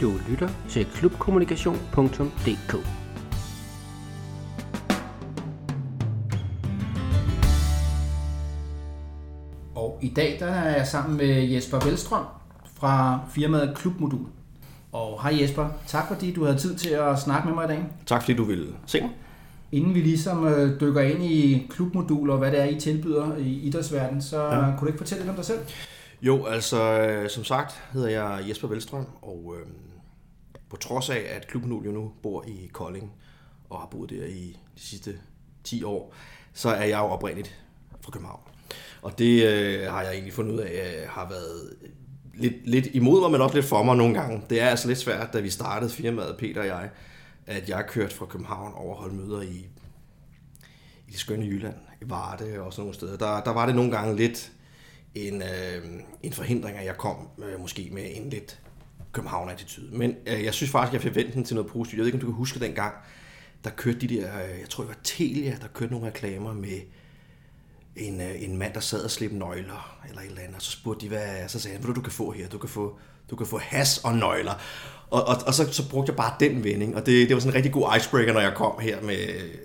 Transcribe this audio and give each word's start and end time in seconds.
Du 0.00 0.12
lytter 0.28 0.48
til 0.68 0.86
klubkommunikation.dk 0.94 2.74
Og 9.74 9.98
i 10.02 10.08
dag 10.08 10.36
der 10.40 10.46
er 10.46 10.76
jeg 10.76 10.86
sammen 10.86 11.16
med 11.16 11.42
Jesper 11.42 11.84
Velstrøm 11.84 12.24
fra 12.74 13.20
firmaet 13.34 13.76
Klubmodul. 13.76 14.26
Og 14.92 15.22
hej 15.22 15.40
Jesper, 15.40 15.68
tak 15.86 16.08
fordi 16.08 16.32
du 16.32 16.44
havde 16.44 16.58
tid 16.58 16.76
til 16.76 16.90
at 16.90 17.18
snakke 17.18 17.48
med 17.48 17.54
mig 17.54 17.64
i 17.64 17.68
dag. 17.68 17.84
Tak 18.06 18.22
fordi 18.22 18.36
du 18.36 18.44
ville 18.44 18.66
se 18.86 19.00
mig. 19.00 19.10
Inden 19.72 19.94
vi 19.94 20.00
ligesom 20.00 20.46
øh, 20.46 20.80
dykker 20.80 21.00
ind 21.00 21.22
i 21.24 21.66
klubmodul 21.70 22.30
og 22.30 22.38
hvad 22.38 22.50
det 22.50 22.60
er, 22.60 22.64
I 22.64 22.80
tilbyder 22.80 23.36
i 23.36 23.60
idrætsverdenen, 23.60 24.22
så 24.22 24.42
ja. 24.42 24.60
kunne 24.60 24.80
du 24.80 24.86
ikke 24.86 24.98
fortælle 24.98 25.22
lidt 25.22 25.30
om 25.30 25.36
dig 25.36 25.44
selv? 25.44 25.58
Jo, 26.22 26.46
altså 26.46 26.82
øh, 26.82 27.30
som 27.30 27.44
sagt 27.44 27.82
hedder 27.92 28.08
jeg 28.08 28.48
Jesper 28.48 28.68
Velstrøm, 28.68 29.06
og 29.22 29.54
øh, 29.58 29.66
på 30.70 30.76
trods 30.76 31.10
af, 31.10 31.26
at 31.36 31.46
klubben 31.46 31.84
jo 31.84 31.92
nu 31.92 32.12
bor 32.22 32.44
i 32.46 32.70
Kolding, 32.72 33.12
og 33.70 33.80
har 33.80 33.86
boet 33.86 34.10
der 34.10 34.24
i 34.24 34.56
de 34.76 34.80
sidste 34.80 35.18
10 35.64 35.82
år, 35.82 36.14
så 36.52 36.68
er 36.68 36.84
jeg 36.84 36.98
jo 36.98 37.04
oprindeligt 37.04 37.58
fra 38.00 38.10
København. 38.10 38.40
Og 39.02 39.18
det 39.18 39.44
øh, 39.44 39.90
har 39.90 40.02
jeg 40.02 40.12
egentlig 40.12 40.32
fundet 40.32 40.54
ud 40.54 40.58
af, 40.58 41.00
øh, 41.02 41.08
har 41.08 41.28
været 41.28 41.76
lidt, 42.34 42.54
lidt 42.66 42.86
imod 42.86 43.20
mig, 43.20 43.30
men 43.30 43.40
også 43.40 43.54
lidt 43.54 43.66
for 43.66 43.82
mig 43.82 43.96
nogle 43.96 44.14
gange. 44.14 44.42
Det 44.50 44.60
er 44.60 44.66
altså 44.66 44.88
lidt 44.88 44.98
svært, 44.98 45.32
da 45.32 45.40
vi 45.40 45.50
startede 45.50 45.90
firmaet, 45.90 46.36
Peter 46.38 46.60
og 46.60 46.66
jeg, 46.66 46.90
at 47.46 47.68
jeg 47.68 47.86
kørte 47.88 48.14
fra 48.14 48.26
København 48.26 48.72
over 48.74 49.04
at 49.04 49.12
møder 49.12 49.40
i, 49.40 49.66
i 51.08 51.10
det 51.10 51.20
skønne 51.20 51.46
Jylland, 51.46 51.74
i 52.02 52.10
Varde 52.10 52.60
og 52.60 52.72
sådan 52.72 52.82
nogle 52.82 52.94
steder. 52.94 53.16
Der, 53.16 53.40
der 53.40 53.52
var 53.52 53.66
det 53.66 53.74
nogle 53.74 53.90
gange 53.90 54.16
lidt 54.16 54.52
en, 55.14 55.42
øh, 55.42 55.84
en 56.22 56.32
forhindring, 56.32 56.78
at 56.78 56.84
jeg 56.84 56.96
kom 56.96 57.28
øh, 57.38 57.60
måske 57.60 57.88
med 57.92 58.10
en 58.14 58.30
lidt 58.30 58.60
København-attitude. 59.12 59.88
Men 59.92 60.14
øh, 60.26 60.44
jeg 60.44 60.54
synes 60.54 60.70
faktisk, 60.70 60.92
jeg 60.92 61.02
forventede 61.02 61.44
til 61.44 61.56
noget 61.56 61.70
positivt. 61.70 61.98
Jeg 61.98 62.00
ved 62.00 62.06
ikke, 62.06 62.16
om 62.16 62.20
du 62.20 62.26
kan 62.26 62.34
huske 62.34 62.60
dengang, 62.60 62.94
der 63.64 63.70
kørte 63.70 63.98
de 63.98 64.08
der, 64.08 64.42
øh, 64.42 64.60
jeg 64.60 64.68
tror 64.68 64.84
det 64.84 64.88
var 64.88 65.00
Telia, 65.04 65.56
der 65.60 65.68
kørte 65.74 65.92
nogle 65.92 66.06
reklamer 66.06 66.52
med 66.52 66.80
en, 67.96 68.20
øh, 68.20 68.42
en 68.42 68.56
mand, 68.56 68.74
der 68.74 68.80
sad 68.80 69.04
og 69.04 69.10
slæbte 69.10 69.36
nøgler, 69.36 69.98
eller 70.08 70.20
et 70.20 70.26
eller 70.26 70.40
andet, 70.40 70.56
og 70.56 70.62
så 70.62 70.70
spurgte 70.70 71.04
de, 71.04 71.08
hvad 71.08 71.48
så 71.48 71.60
sagde 71.60 71.76
han, 71.76 71.84
hvad 71.84 71.94
du 71.94 72.00
kan 72.00 72.12
få 72.12 72.30
her? 72.30 72.48
Du 72.48 72.58
kan 72.58 72.68
få, 72.68 72.98
du 73.30 73.36
kan 73.36 73.46
få 73.46 73.58
has 73.58 73.98
og 73.98 74.14
nøgler. 74.14 74.54
Og, 75.10 75.24
og, 75.24 75.36
og 75.46 75.54
så, 75.54 75.72
så 75.72 75.90
brugte 75.90 76.10
jeg 76.10 76.16
bare 76.16 76.34
den 76.40 76.64
vending, 76.64 76.96
og 76.96 77.06
det, 77.06 77.28
det 77.28 77.34
var 77.34 77.40
sådan 77.40 77.52
en 77.52 77.56
rigtig 77.56 77.72
god 77.72 77.96
icebreaker, 77.96 78.32
når 78.32 78.40
jeg 78.40 78.54
kom 78.54 78.72
her, 78.80 79.02
med, 79.02 79.16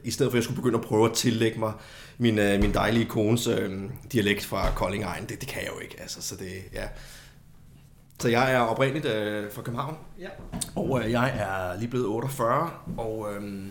i 0.04 0.12
stedet 0.12 0.32
for 0.32 0.36
at 0.36 0.40
jeg 0.40 0.44
skulle 0.44 0.56
begynde 0.62 0.78
at 0.78 0.86
prøve 0.86 1.06
at 1.10 1.14
tillægge 1.14 1.60
mig 1.60 1.74
min, 2.18 2.40
øh, 2.40 2.62
min 2.62 2.74
dejlige 2.74 3.06
kones 3.06 3.48
øh, 3.48 3.82
dialekt 4.12 4.46
fra 4.46 4.72
Kolding 4.76 5.04
Egen. 5.04 5.26
Det, 5.30 5.42
det 5.42 5.48
kan 5.50 5.62
jeg 5.62 5.70
jo 5.76 5.80
ikke, 5.80 5.96
altså, 6.02 6.22
så 6.22 6.36
det, 6.36 6.52
ja. 6.74 6.84
Så 8.20 8.30
jeg 8.30 8.54
er 8.54 8.60
oprindeligt 8.60 9.06
øh, 9.06 9.52
fra 9.52 9.62
København, 9.62 9.98
Ja. 10.20 10.28
og 10.76 11.02
øh, 11.04 11.12
jeg 11.12 11.30
er 11.38 11.80
lige 11.80 11.90
blevet 11.90 12.08
48, 12.08 12.70
og, 12.98 13.28
øh, 13.34 13.64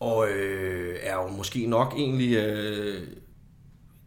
og 0.00 0.28
øh, 0.28 0.96
er 1.02 1.14
jo 1.14 1.28
måske 1.28 1.66
nok 1.66 1.94
egentlig 1.96 2.36
øh, 2.36 3.06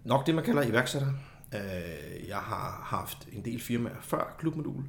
nok 0.05 0.25
det, 0.27 0.35
man 0.35 0.43
kalder 0.43 0.63
iværksætter. 0.63 1.07
Øh, 1.53 2.27
jeg 2.27 2.37
har 2.37 2.81
haft 2.85 3.17
en 3.33 3.45
del 3.45 3.61
firmaer 3.61 3.95
før 4.01 4.35
Klubmodul, 4.39 4.83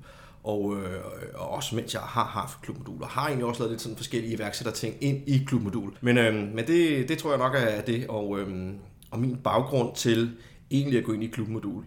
og, 0.44 0.76
øh, 0.76 1.00
og 1.34 1.50
også 1.50 1.76
mens 1.76 1.94
jeg 1.94 2.02
har 2.02 2.24
haft 2.24 2.62
Klubmodul, 2.62 3.02
og 3.02 3.08
har 3.08 3.26
egentlig 3.26 3.46
også 3.46 3.60
lavet 3.60 3.70
lidt 3.70 3.82
sådan 3.82 3.96
forskellige 3.96 4.34
iværksætterting 4.34 4.96
ind 5.00 5.28
i 5.28 5.44
Klubmodul. 5.46 5.92
Men, 6.00 6.18
øh, 6.18 6.34
men 6.34 6.66
det, 6.66 7.08
det 7.08 7.18
tror 7.18 7.30
jeg 7.30 7.38
nok 7.38 7.54
er 7.54 7.80
det, 7.80 8.06
og, 8.08 8.40
øh, 8.40 8.72
og 9.10 9.20
min 9.20 9.36
baggrund 9.36 9.96
til 9.96 10.36
egentlig 10.70 10.98
at 10.98 11.04
gå 11.04 11.12
ind 11.12 11.24
i 11.24 11.26
Klubmodul, 11.26 11.84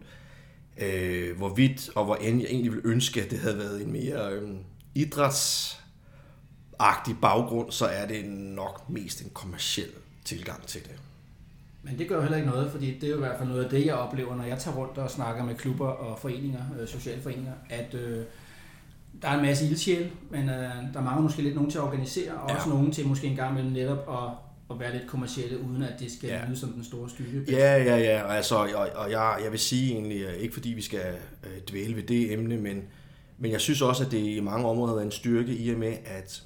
øh, 0.77 1.37
hvorvidt 1.37 1.89
og 1.95 2.05
hvor 2.05 2.15
end 2.15 2.41
jeg 2.41 2.49
egentlig 2.49 2.71
ville 2.71 2.87
ønske, 2.87 3.23
at 3.23 3.31
det 3.31 3.39
havde 3.39 3.57
været 3.57 3.81
en 3.81 3.91
mere 3.91 4.33
øh, 4.33 4.49
idrætsagtig 4.95 7.15
baggrund, 7.21 7.71
så 7.71 7.85
er 7.85 8.07
det 8.07 8.25
nok 8.29 8.89
mest 8.89 9.21
en 9.21 9.31
kommersiel 9.33 9.89
tilgang 10.25 10.67
til 10.67 10.83
det. 10.83 10.95
Men 11.83 11.99
det 11.99 12.07
gør 12.07 12.15
jo 12.15 12.21
heller 12.21 12.37
ikke 12.37 12.49
noget, 12.49 12.71
fordi 12.71 12.99
det 12.99 13.03
er 13.03 13.09
jo 13.09 13.15
i 13.15 13.19
hvert 13.19 13.37
fald 13.37 13.49
noget 13.49 13.63
af 13.63 13.69
det, 13.69 13.85
jeg 13.85 13.95
oplever, 13.95 14.35
når 14.35 14.43
jeg 14.43 14.59
tager 14.59 14.77
rundt 14.77 14.97
og 14.97 15.11
snakker 15.11 15.43
med 15.43 15.55
klubber 15.55 15.87
og 15.87 16.19
foreninger, 16.19 16.61
øh, 16.79 16.87
sociale 16.87 17.21
foreninger, 17.21 17.53
at 17.69 17.93
øh, 17.93 18.23
der 19.21 19.27
er 19.27 19.35
en 19.37 19.41
masse 19.45 19.65
ildsjæl, 19.65 20.09
men 20.31 20.49
øh, 20.49 20.69
der 20.93 21.01
mangler 21.01 21.21
måske 21.21 21.41
lidt 21.41 21.55
nogen 21.55 21.71
til 21.71 21.77
at 21.77 21.83
organisere, 21.83 22.33
og 22.33 22.49
Ja. 22.49 22.55
også 22.55 22.69
nogen 22.69 22.91
til 22.91 23.07
måske 23.07 23.27
en 23.27 23.35
gang 23.35 23.51
imellem 23.51 23.71
netop 23.73 23.97
at, 24.09 24.29
at 24.71 24.79
være 24.79 24.93
lidt 24.97 25.07
kommersielle, 25.07 25.59
uden 25.61 25.83
at 25.83 25.93
det 25.99 26.11
skal 26.11 26.27
Ja. 26.29 26.45
lyde 26.47 26.57
som 26.57 26.69
den 26.69 26.83
store 26.83 27.09
styrke. 27.09 27.43
Ja, 27.49 27.83
ja, 27.83 27.97
ja. 27.97 28.33
Altså, 28.33 28.55
og, 28.55 28.87
og 28.95 29.11
jeg, 29.11 29.39
jeg 29.43 29.51
vil 29.51 29.59
sige 29.59 29.93
egentlig, 29.93 30.21
øh, 30.21 30.33
ikke 30.33 30.53
fordi 30.53 30.69
vi 30.69 30.81
skal 30.81 31.15
øh, 31.43 31.61
dvæle 31.71 31.95
ved 31.95 32.03
det 32.03 32.33
emne, 32.33 32.57
men, 32.57 32.83
men 33.37 33.51
jeg 33.51 33.61
synes 33.61 33.81
også, 33.81 34.05
at 34.05 34.11
det 34.11 34.17
i 34.19 34.39
mange 34.39 34.67
områder 34.67 34.87
har 34.87 34.95
været 34.95 35.05
en 35.05 35.11
styrke 35.11 35.55
i 35.55 35.69
og 35.73 35.79
med, 35.79 35.93
at 36.05 36.43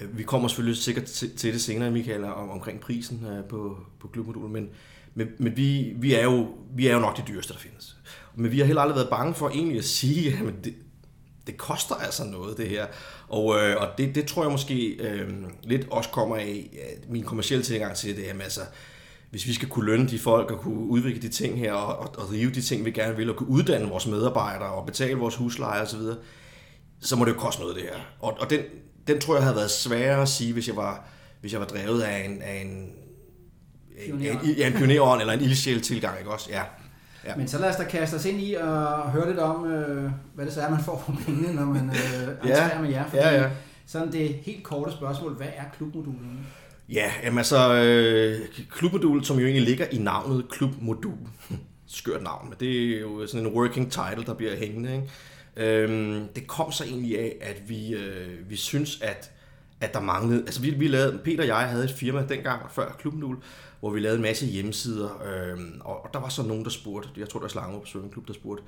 øh, 0.00 0.18
vi 0.18 0.22
kommer 0.22 0.48
selvfølgelig 0.48 0.76
sikkert 0.76 1.04
til, 1.04 1.36
til 1.36 1.52
det 1.52 1.60
senere, 1.60 1.90
Michael, 1.90 2.24
om, 2.24 2.50
omkring 2.50 2.80
prisen 2.80 3.26
øh, 3.26 3.44
på, 3.44 3.76
på 4.00 4.08
klubmodulen, 4.08 4.52
men, 4.52 4.68
men, 5.14 5.28
men 5.38 5.56
vi, 5.56 5.92
vi, 5.96 6.14
er 6.14 6.24
jo, 6.24 6.48
vi 6.76 6.86
er 6.86 6.94
jo 6.94 7.00
nok 7.00 7.16
de 7.16 7.22
dyreste, 7.28 7.52
der 7.52 7.58
findes. 7.58 7.96
Men 8.34 8.52
vi 8.52 8.58
har 8.58 8.66
heller 8.66 8.82
aldrig 8.82 8.96
været 8.96 9.10
bange 9.10 9.34
for 9.34 9.48
egentlig 9.48 9.78
at 9.78 9.84
sige, 9.84 10.28
at 10.48 10.64
det, 10.64 10.74
det 11.46 11.56
koster 11.56 11.94
altså 11.94 12.24
noget, 12.24 12.56
det 12.56 12.68
her. 12.68 12.86
Og, 13.28 13.58
øh, 13.58 13.76
og 13.80 13.88
det, 13.98 14.14
det 14.14 14.26
tror 14.26 14.42
jeg 14.42 14.52
måske 14.52 14.86
øh, 14.88 15.30
lidt 15.62 15.86
også 15.90 16.10
kommer 16.10 16.36
af 16.36 16.70
at 16.82 17.10
min 17.10 17.22
kommercielle 17.22 17.64
tilgang 17.64 17.96
til 17.96 18.16
det. 18.16 18.22
Jamen, 18.22 18.42
altså, 18.42 18.60
hvis 19.30 19.46
vi 19.46 19.54
skal 19.54 19.68
kunne 19.68 19.86
lønne 19.86 20.08
de 20.08 20.18
folk 20.18 20.50
og 20.50 20.60
kunne 20.60 20.78
udvikle 20.78 21.22
de 21.22 21.28
ting 21.28 21.58
her 21.58 21.72
og, 21.72 21.96
og, 21.98 22.14
og 22.18 22.28
drive 22.28 22.50
de 22.50 22.62
ting, 22.62 22.84
vi 22.84 22.90
gerne 22.90 23.16
vil, 23.16 23.30
og 23.30 23.36
kunne 23.36 23.48
uddanne 23.48 23.88
vores 23.88 24.06
medarbejdere 24.06 24.68
og 24.68 24.86
betale 24.86 25.16
vores 25.16 25.34
husleje 25.34 25.82
osv., 25.82 26.00
så, 26.00 26.16
så 27.00 27.16
må 27.16 27.24
det 27.24 27.32
jo 27.32 27.38
koste 27.38 27.60
noget, 27.60 27.76
det 27.76 27.84
her. 27.84 27.94
Og, 28.20 28.36
og 28.40 28.50
den, 28.50 28.60
den 29.06 29.20
tror 29.20 29.34
jeg 29.34 29.42
havde 29.42 29.56
været 29.56 29.70
sværere 29.70 30.22
at 30.22 30.28
sige, 30.28 30.52
hvis 30.52 30.68
jeg 30.68 30.76
var, 30.76 31.08
hvis 31.40 31.52
jeg 31.52 31.60
var 31.60 31.66
drevet 31.66 32.02
af 32.02 32.24
en, 32.24 32.42
af 32.42 32.62
en, 32.64 32.92
en, 34.06 34.14
en, 34.14 34.54
ja, 34.56 34.66
en 34.66 34.72
pionerånd 34.72 35.20
eller 35.20 35.32
en 35.32 35.40
ildsjæl 35.40 35.80
tilgang, 35.80 36.18
ikke 36.18 36.30
også? 36.30 36.50
Ja. 36.50 36.62
Ja. 37.26 37.36
Men 37.36 37.48
så 37.48 37.58
lad 37.58 37.70
os 37.70 37.76
da 37.76 37.84
kaste 37.84 38.14
os 38.14 38.24
ind 38.24 38.40
i 38.40 38.54
og 38.54 39.10
høre 39.10 39.28
lidt 39.28 39.38
om, 39.38 39.66
øh, 39.66 40.10
hvad 40.34 40.46
det 40.46 40.54
så 40.54 40.60
er, 40.60 40.70
man 40.70 40.80
får 40.84 41.02
for 41.06 41.18
pengene, 41.26 41.54
når 41.54 41.64
man 41.64 41.90
øh, 41.90 42.28
entrerer 42.50 42.80
med 42.80 42.90
jer. 42.90 43.04
Fordi 43.04 43.22
ja, 43.22 43.42
ja. 43.42 43.50
sådan 43.86 44.12
det 44.12 44.28
helt 44.28 44.64
korte 44.64 44.92
spørgsmål, 44.92 45.32
hvad 45.32 45.46
er 45.56 45.64
klubmodulen? 45.76 46.46
Ja, 46.88 47.12
jamen 47.24 47.38
altså, 47.38 47.74
øh, 47.74 48.38
klubmodul, 48.70 49.24
som 49.24 49.38
jo 49.38 49.44
egentlig 49.44 49.62
ligger 49.62 49.86
i 49.92 49.98
navnet 49.98 50.48
klubmodul. 50.50 51.18
Skørt 51.86 52.22
navn, 52.22 52.48
men 52.48 52.56
det 52.60 52.96
er 52.96 53.00
jo 53.00 53.26
sådan 53.26 53.46
en 53.46 53.52
working 53.52 53.92
title, 53.92 54.24
der 54.26 54.34
bliver 54.34 54.56
hængende. 54.56 54.94
Ikke? 54.94 55.08
Øhm, 55.56 56.28
det 56.34 56.46
kom 56.46 56.72
så 56.72 56.84
egentlig 56.84 57.18
af, 57.18 57.36
at 57.40 57.68
vi, 57.68 57.94
øh, 57.94 58.50
vi 58.50 58.56
synes, 58.56 59.00
at, 59.02 59.30
at 59.80 59.94
der 59.94 60.00
manglede... 60.00 60.40
Altså, 60.40 60.60
vi, 60.60 60.70
vi 60.70 60.88
lavede, 60.88 61.18
Peter 61.24 61.42
og 61.42 61.46
jeg 61.46 61.56
havde 61.56 61.84
et 61.84 61.90
firma 61.90 62.26
dengang, 62.28 62.62
før 62.70 62.96
klubmodul, 62.98 63.36
hvor 63.80 63.90
vi 63.90 64.00
lavede 64.00 64.16
en 64.16 64.22
masse 64.22 64.46
hjemmesider, 64.46 65.22
øh, 65.24 65.58
og, 65.80 66.08
der 66.12 66.18
var 66.20 66.28
så 66.28 66.42
nogen, 66.42 66.64
der 66.64 66.70
spurgte, 66.70 67.08
jeg 67.16 67.28
tror, 67.28 67.40
der 67.40 67.44
var 67.44 67.48
Slangerup 67.48 67.86
Svømmeklub, 67.86 68.28
der 68.28 68.34
spurgte, 68.34 68.64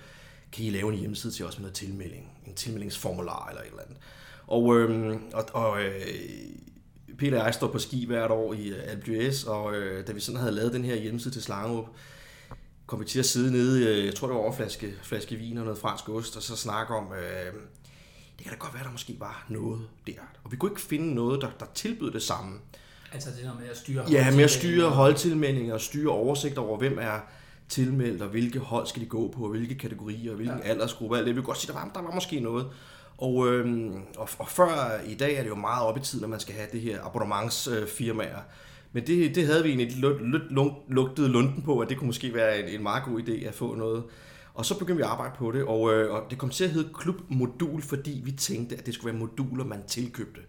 kan 0.53 0.65
I 0.65 0.71
lave 0.71 0.93
en 0.93 0.99
hjemmeside 0.99 1.33
til 1.33 1.47
os 1.47 1.59
med 1.59 1.63
noget 1.63 1.75
tilmelding? 1.75 2.33
En 2.47 2.55
tilmeldingsformular 2.55 3.49
eller 3.49 3.63
et 3.63 3.69
eller 3.69 3.83
andet. 3.83 3.97
Og, 4.47 4.77
øh, 4.77 5.17
og, 5.33 5.45
og 5.53 5.83
øh, 5.83 6.07
Peter 7.19 7.39
og 7.39 7.45
jeg 7.45 7.55
står 7.55 7.69
på 7.69 7.79
ski 7.79 8.07
hvert 8.07 8.31
år 8.31 8.55
i 8.55 8.69
øh, 8.69 8.83
Alpe 8.85 9.07
d'Huez, 9.07 9.51
og 9.51 9.75
øh, 9.75 10.07
da 10.07 10.13
vi 10.13 10.21
sådan 10.21 10.41
havde 10.41 10.53
lavet 10.53 10.73
den 10.73 10.85
her 10.85 10.97
hjemmeside 10.97 11.35
til 11.35 11.43
Slangerup, 11.43 11.87
kom 12.87 13.01
vi 13.01 13.05
til 13.05 13.19
at 13.19 13.27
sidde 13.27 13.53
nede, 13.53 13.89
øh, 13.89 14.07
jeg 14.07 14.15
tror 14.15 14.27
det 14.27 14.35
var 14.35 14.43
over 14.43 14.53
flaske, 14.53 14.95
flaske 15.03 15.37
vin 15.37 15.59
og 15.59 15.65
noget 15.65 15.79
fransk 15.79 16.09
ost, 16.09 16.37
og 16.37 16.43
så 16.43 16.57
snakke 16.57 16.95
om, 16.95 17.13
øh, 17.13 17.53
det 18.39 18.45
kan 18.47 18.53
da 18.53 18.59
godt 18.59 18.75
være, 18.75 18.85
der 18.85 18.91
måske 18.91 19.17
var 19.19 19.47
noget 19.49 19.89
der. 20.07 20.21
Og 20.45 20.53
vi 20.53 20.57
kunne 20.57 20.71
ikke 20.71 20.81
finde 20.81 21.15
noget, 21.15 21.41
der, 21.41 21.51
der 21.61 21.67
tilbød 21.75 22.11
det 22.11 22.23
samme. 22.23 22.59
Altså 23.13 23.31
det 23.31 23.45
der 23.45 23.55
med 23.61 23.69
at 23.71 23.77
styre 23.77 24.05
Ja, 24.11 24.31
med 24.31 24.45
at 24.45 24.51
styre 24.51 24.91
holdtilmeldinger 24.91 25.75
og 25.75 25.81
styre 25.81 26.13
oversigt 26.13 26.59
over, 26.59 26.79
hvem 26.79 26.99
er 27.01 27.21
tilmeldt, 27.69 28.23
og 28.23 28.29
hvilke 28.29 28.59
hold 28.59 28.87
skal 28.87 29.03
de 29.03 29.07
gå 29.07 29.33
på, 29.37 29.45
og 29.45 29.51
hvilke 29.51 29.75
kategorier, 29.75 30.31
og 30.31 30.37
hvilken 30.37 30.59
ja. 30.59 30.69
aldersgruppe, 30.69 31.17
alt 31.17 31.27
det. 31.27 31.35
Vi 31.35 31.41
kunne 31.41 31.47
godt 31.47 31.59
sige, 31.59 31.73
der 31.73 31.79
var, 31.79 31.91
der 31.95 32.03
var 32.03 32.15
måske 32.15 32.41
noget. 32.41 32.67
Og, 33.19 33.53
øhm, 33.53 33.95
og, 34.17 34.29
og 34.39 34.49
før 34.49 35.01
i 35.07 35.15
dag 35.15 35.35
er 35.35 35.43
det 35.43 35.49
jo 35.49 35.55
meget 35.55 35.87
op 35.87 35.97
i 35.97 36.01
tiden, 36.01 36.25
at 36.25 36.31
man 36.31 36.41
skal 36.41 36.55
have 36.55 36.69
det 36.73 36.81
her 36.81 37.05
abonnementsfirmaer. 37.05 38.41
Men 38.93 39.07
det, 39.07 39.35
det 39.35 39.47
havde 39.47 39.63
vi 39.63 39.69
egentlig 39.69 39.97
lidt, 39.97 40.53
lugtet 40.89 41.31
lunden 41.31 41.63
på, 41.63 41.81
at 41.81 41.89
det 41.89 41.97
kunne 41.97 42.07
måske 42.07 42.35
være 42.35 42.61
en, 42.61 42.69
en 42.69 42.83
meget 42.83 43.05
god 43.05 43.21
idé 43.21 43.47
at 43.47 43.55
få 43.55 43.75
noget. 43.75 44.05
Og 44.55 44.65
så 44.65 44.79
begyndte 44.79 44.97
vi 44.97 45.03
at 45.03 45.09
arbejde 45.09 45.33
på 45.39 45.53
det, 45.53 45.65
og, 45.65 45.95
øh, 45.95 46.15
og 46.15 46.23
det 46.31 46.39
kom 46.39 46.51
til 46.51 46.65
at 46.65 46.71
hedde 46.71 46.89
Klubmodul, 46.95 47.83
fordi 47.83 48.21
vi 48.25 48.33
tænkte, 48.33 48.77
at 48.77 48.87
det 48.87 48.95
skulle 48.95 49.13
være 49.13 49.21
moduler, 49.21 49.65
man 49.65 49.83
tilkøbte. 49.87 50.41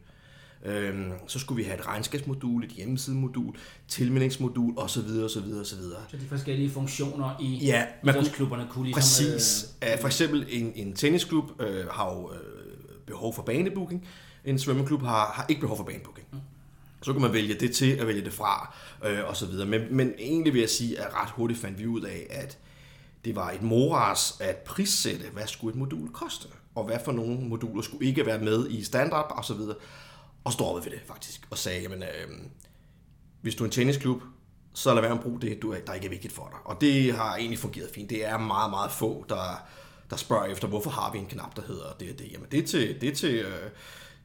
Øhm, 0.66 1.12
så 1.28 1.40
skulle 1.40 1.58
vi 1.58 1.64
have 1.70 1.80
et 1.80 1.88
regnskabsmodul, 1.88 2.64
et 2.64 2.70
hjemmesidemodul, 2.70 3.56
tilmeldingsmodul 3.88 4.74
osv. 4.78 5.00
osv. 5.00 5.38
osv. 5.62 5.82
Så 6.10 6.18
de 6.22 6.28
forskellige 6.30 6.70
funktioner 6.72 7.36
i 7.42 7.46
Ja, 7.66 7.86
man 8.04 8.14
kunne- 8.14 8.22
idrætsklubberne 8.22 8.68
kunne 8.70 8.86
ligesom... 8.86 9.26
Præcis. 9.34 9.70
Øh, 9.84 10.00
for 10.00 10.08
eksempel 10.08 10.46
en, 10.50 10.72
en 10.76 10.94
tennisklub 10.94 11.62
øh, 11.62 11.88
har 11.88 12.14
jo 12.14 12.32
øh, 12.34 12.40
behov 13.06 13.36
for 13.36 13.42
banebooking. 13.44 14.08
En 14.46 14.60
svømmeklub 14.60 15.02
har, 15.02 15.32
har 15.34 15.46
ikke 15.50 15.62
behov 15.62 15.78
for 15.78 15.84
banebooking. 15.84 16.28
Så 17.02 17.14
kan 17.14 17.22
man 17.22 17.34
vælge 17.34 17.54
det 17.54 17.76
til 17.76 18.02
og 18.02 18.08
vælge 18.08 18.26
det 18.26 18.34
fra, 18.34 18.76
øh, 19.06 19.20
og 19.28 19.36
så 19.36 19.46
videre. 19.46 19.66
Men, 19.68 19.82
men 19.92 20.14
egentlig 20.20 20.54
vil 20.54 20.60
jeg 20.60 20.70
sige, 20.70 21.00
at 21.00 21.14
ret 21.14 21.30
hurtigt 21.30 21.60
fandt 21.60 21.80
vi 21.80 21.86
ud 21.88 22.02
af, 22.02 22.28
at 22.30 22.58
det 23.26 23.36
var 23.36 23.52
et 23.52 23.62
moras 23.62 24.38
at 24.40 24.56
prissætte, 24.58 25.26
hvad 25.34 25.48
skulle 25.48 25.74
et 25.74 25.80
modul 25.80 26.10
koste. 26.10 26.46
Og 26.46 26.52
og 26.76 26.86
hvad 26.86 26.98
for 27.06 27.12
nogle 27.12 27.40
moduler 27.40 27.82
skulle 27.82 28.06
ikke 28.08 28.26
være 28.26 28.40
med 28.40 28.70
i 28.70 28.84
standard 28.84 29.34
og 29.38 29.46
så 29.46 29.54
videre. 29.54 29.76
Og 30.44 30.54
stoppede 30.54 30.86
ved 30.86 30.92
det 30.92 31.02
faktisk, 31.08 31.48
og 31.50 31.58
sagde, 31.58 31.82
jamen, 31.82 32.04
øh, 32.04 32.38
hvis 33.42 33.56
du 33.56 33.64
er 33.64 33.68
en 33.68 33.72
tennisklub, 33.72 34.22
så 34.74 34.94
lad 34.94 35.02
være 35.02 35.12
med 35.12 35.18
at 35.18 35.24
bruge 35.24 35.42
det, 35.42 35.62
du, 35.62 35.76
der 35.88 35.94
ikke 35.94 36.06
er 36.06 36.10
vigtigt 36.10 36.34
for 36.34 36.48
dig. 36.52 36.60
Og 36.66 36.82
det 36.82 37.14
har 37.14 37.36
egentlig 37.36 37.60
fungeret 37.60 37.90
fint. 37.96 38.10
Det 38.10 38.26
er 38.26 38.38
meget, 38.38 38.70
meget 38.70 38.92
få, 38.92 39.26
der, 39.30 39.68
der 40.10 40.16
spørger 40.16 40.46
efter, 40.46 40.68
hvorfor 40.68 40.90
har 40.90 41.12
vi 41.12 41.20
en 41.20 41.26
knap, 41.26 41.56
der 41.56 41.62
hedder 41.62 41.96
det 42.00 42.12
og 42.12 42.20
det. 42.20 42.32
Jamen 42.32 42.48
det 42.52 42.60
er 42.60 42.68
til, 42.68 43.02
det 43.02 43.10
er 43.10 43.16
til 43.16 43.36
øh, 43.36 43.70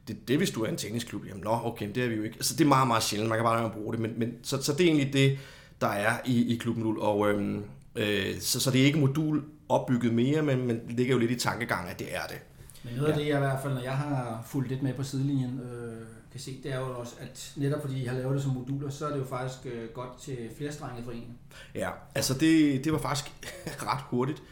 det, 0.07 0.27
det 0.27 0.37
hvis 0.37 0.51
du 0.51 0.63
er 0.63 0.67
en 0.67 0.77
tennisklub. 0.77 1.25
Jamen 1.27 1.43
nå, 1.43 1.59
okay, 1.63 1.89
det 1.95 2.03
er 2.03 2.07
vi 2.07 2.15
jo 2.15 2.23
ikke. 2.23 2.35
Altså 2.35 2.55
det 2.55 2.63
er 2.63 2.67
meget, 2.67 2.87
meget 2.87 3.03
sjældent, 3.03 3.29
man 3.29 3.37
kan 3.37 3.43
bare 3.43 3.61
lade 3.61 3.73
bruge 3.73 3.93
det. 3.93 4.01
Men, 4.01 4.19
men, 4.19 4.33
så, 4.43 4.61
så 4.61 4.73
det 4.73 4.81
er 4.81 4.85
egentlig 4.85 5.13
det, 5.13 5.39
der 5.81 5.87
er 5.87 6.17
i, 6.25 6.53
i 6.53 6.57
klubmodul. 6.57 6.99
Og 6.99 7.29
øh, 7.29 7.61
øh, 7.95 8.39
så, 8.39 8.59
så 8.59 8.71
det 8.71 8.81
er 8.81 8.85
ikke 8.85 8.99
modul 8.99 9.43
opbygget 9.69 10.13
mere, 10.13 10.41
men, 10.41 10.67
men 10.67 10.87
det 10.87 10.95
ligger 10.95 11.13
jo 11.13 11.19
lidt 11.19 11.31
i 11.31 11.35
tankegang, 11.35 11.89
at 11.89 11.99
det 11.99 12.15
er 12.15 12.25
det. 12.29 12.39
Men 12.85 12.93
noget 12.93 13.11
af 13.11 13.17
det, 13.17 13.27
jeg 13.27 13.35
i 13.35 13.39
hvert 13.39 13.61
fald, 13.61 13.73
når 13.73 13.81
jeg 13.81 13.97
har 13.97 14.45
fulgt 14.47 14.69
lidt 14.69 14.83
med 14.83 14.93
på 14.93 15.03
sidelinjen, 15.03 15.59
øh, 15.59 16.07
kan 16.35 16.41
se, 16.41 16.59
det 16.63 16.73
er 16.73 16.79
jo 16.79 16.99
også, 16.99 17.15
at 17.19 17.53
netop 17.55 17.81
fordi 17.81 18.03
I 18.03 18.05
har 18.05 18.17
lavet 18.17 18.33
det 18.33 18.43
som 18.43 18.51
moduler, 18.51 18.89
så 18.89 19.05
er 19.07 19.11
det 19.11 19.19
jo 19.19 19.25
faktisk 19.25 19.65
øh, 19.65 19.89
godt 19.89 20.19
til 20.21 20.37
flerstrenget 20.57 21.03
foreninger. 21.03 21.33
Ja, 21.75 21.89
altså 22.15 22.33
det, 22.33 22.83
det 22.85 22.91
var 22.91 22.99
faktisk 22.99 23.31
ret 23.91 24.01
hurtigt, 24.01 24.43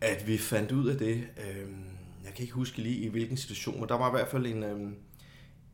at 0.00 0.26
vi 0.26 0.38
fandt 0.38 0.72
ud 0.72 0.88
af 0.88 0.96
det. 0.96 1.14
Øh, 1.14 1.68
jeg 2.24 2.34
kan 2.34 2.42
ikke 2.42 2.54
huske 2.54 2.78
lige 2.78 2.96
i 2.96 3.08
hvilken 3.08 3.36
situation, 3.36 3.80
men 3.80 3.88
der 3.88 3.94
var 3.94 4.08
i 4.08 4.10
hvert 4.10 4.28
fald 4.28 4.46
en, 4.46 4.62
øhm, 4.62 4.94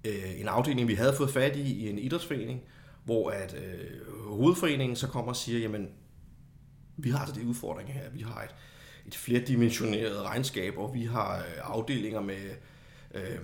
øh, 0.05 0.41
en 0.41 0.49
afdeling, 0.49 0.89
vi 0.89 0.95
havde 0.95 1.15
fået 1.17 1.31
fat 1.31 1.57
i 1.57 1.85
i 1.85 1.91
en 1.91 1.99
idrætsforening, 1.99 2.61
hvor 3.05 3.31
at 3.31 3.55
øh, 3.55 4.39
hovedforeningen 4.39 4.97
så 4.97 5.07
kommer 5.09 5.29
og 5.29 5.37
siger, 5.37 5.59
jamen, 5.59 5.89
vi 6.97 7.11
har 7.11 7.19
altså 7.19 7.41
de 7.41 7.47
udfordringer 7.47 7.93
her. 7.93 8.11
Vi 8.11 8.21
har 8.21 8.43
et, 8.43 8.55
et 9.07 9.17
flerdimensioneret 9.17 10.23
regnskab, 10.23 10.79
og 10.79 10.95
vi 10.95 11.05
har 11.05 11.37
øh, 11.37 11.45
afdelinger 11.63 12.21
med, 12.21 12.51
øh, 13.15 13.39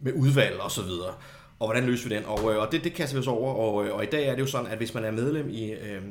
med 0.00 0.12
udvalg 0.12 0.60
og 0.60 0.70
så 0.70 0.82
videre. 0.82 1.14
Og 1.58 1.66
hvordan 1.66 1.84
løser 1.84 2.08
vi 2.08 2.14
den? 2.14 2.24
Og, 2.24 2.52
øh, 2.52 2.58
og 2.58 2.72
det, 2.72 2.84
det 2.84 2.94
kaster 2.94 3.16
vi 3.16 3.20
os 3.20 3.26
over, 3.26 3.54
og, 3.54 3.86
øh, 3.86 3.94
og 3.94 4.02
i 4.02 4.06
dag 4.06 4.28
er 4.28 4.34
det 4.34 4.40
jo 4.40 4.46
sådan, 4.46 4.66
at 4.66 4.76
hvis 4.76 4.94
man 4.94 5.04
er 5.04 5.10
medlem 5.10 5.48
i, 5.48 5.70
øh, 5.72 6.02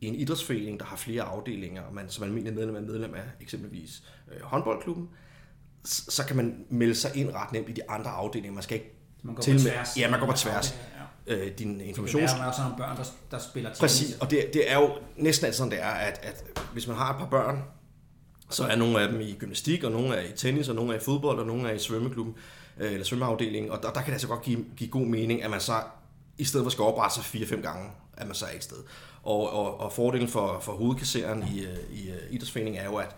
i 0.00 0.06
en 0.06 0.14
idrætsforening, 0.14 0.80
der 0.80 0.86
har 0.86 0.96
flere 0.96 1.22
afdelinger, 1.22 1.82
og 1.82 1.94
man 1.94 2.08
som 2.08 2.24
almindelig 2.24 2.54
medlem 2.54 2.76
er 2.76 2.80
medlem 2.80 3.14
af 3.14 3.22
eksempelvis 3.40 4.02
øh, 4.32 4.42
håndboldklubben, 4.42 5.08
så 5.84 6.24
kan 6.26 6.36
man 6.36 6.64
melde 6.68 6.94
sig 6.94 7.10
ind 7.16 7.30
ret 7.34 7.52
nemt 7.52 7.68
i 7.68 7.72
de 7.72 7.90
andre 7.90 8.10
afdelinger. 8.10 8.54
Man 8.54 8.62
skal 8.62 8.74
ikke 8.74 8.94
man 9.22 9.34
går 9.34 9.42
til 9.42 9.54
på 9.54 9.60
tværs. 9.60 9.96
Ja, 9.98 10.10
man 10.10 10.20
går 10.20 10.26
på 10.26 10.32
tværs. 10.32 10.78
Ja. 11.26 11.34
Øh, 11.34 11.58
din 11.58 11.80
informations... 11.80 12.32
Det 12.32 12.40
er 12.40 12.46
også 12.46 12.62
nogle 12.62 12.76
børn, 12.76 12.96
der, 12.96 13.04
der 13.30 13.38
spiller 13.38 13.70
tennis. 13.70 13.80
Præcis, 13.80 14.16
og 14.20 14.30
det, 14.30 14.50
det 14.52 14.72
er 14.72 14.78
jo 14.78 14.90
næsten 15.16 15.46
altid 15.46 15.56
sådan, 15.58 15.70
det 15.70 15.82
er, 15.82 15.88
at, 15.88 16.20
at 16.22 16.62
hvis 16.72 16.86
man 16.86 16.96
har 16.96 17.12
et 17.12 17.18
par 17.18 17.28
børn, 17.28 17.62
så 18.54 18.64
er 18.64 18.76
nogle 18.76 19.00
af 19.00 19.08
dem 19.08 19.20
i 19.20 19.36
gymnastik, 19.38 19.84
og 19.84 19.92
nogle 19.92 20.14
er 20.14 20.28
i 20.28 20.32
tennis, 20.36 20.68
og 20.68 20.74
nogle 20.74 20.94
er 20.94 21.00
i 21.00 21.02
fodbold, 21.04 21.38
og 21.38 21.46
nogle 21.46 21.68
er 21.68 21.74
i 21.74 21.78
svømmeklubben, 21.78 22.34
øh, 22.80 22.92
eller 22.92 23.04
svømmeafdelingen, 23.04 23.70
og 23.70 23.82
der, 23.82 23.88
der 23.88 24.00
kan 24.00 24.06
det 24.06 24.12
altså 24.12 24.28
godt 24.28 24.42
give, 24.42 24.64
give 24.76 24.90
god 24.90 25.06
mening, 25.06 25.42
at 25.42 25.50
man 25.50 25.60
så 25.60 25.82
i 26.38 26.44
stedet 26.44 26.64
for 26.64 26.70
skal 26.70 26.82
oprette 26.82 27.14
sig 27.14 27.24
fire-fem 27.24 27.62
gange, 27.62 27.90
at 28.16 28.26
man 28.26 28.34
så 28.34 28.44
er 28.44 28.56
et 28.56 28.64
sted. 28.64 28.76
Og, 29.22 29.50
og, 29.50 29.80
og 29.80 29.92
fordelen 29.92 30.28
for, 30.28 30.60
for 30.62 30.72
hovedkasseren 30.72 31.44
i, 31.54 31.60
øh, 31.60 31.76
i, 31.92 32.10
øh, 32.10 32.16
idrætsforeningen 32.30 32.82
er 32.82 32.84
jo, 32.84 32.96
at 32.96 33.16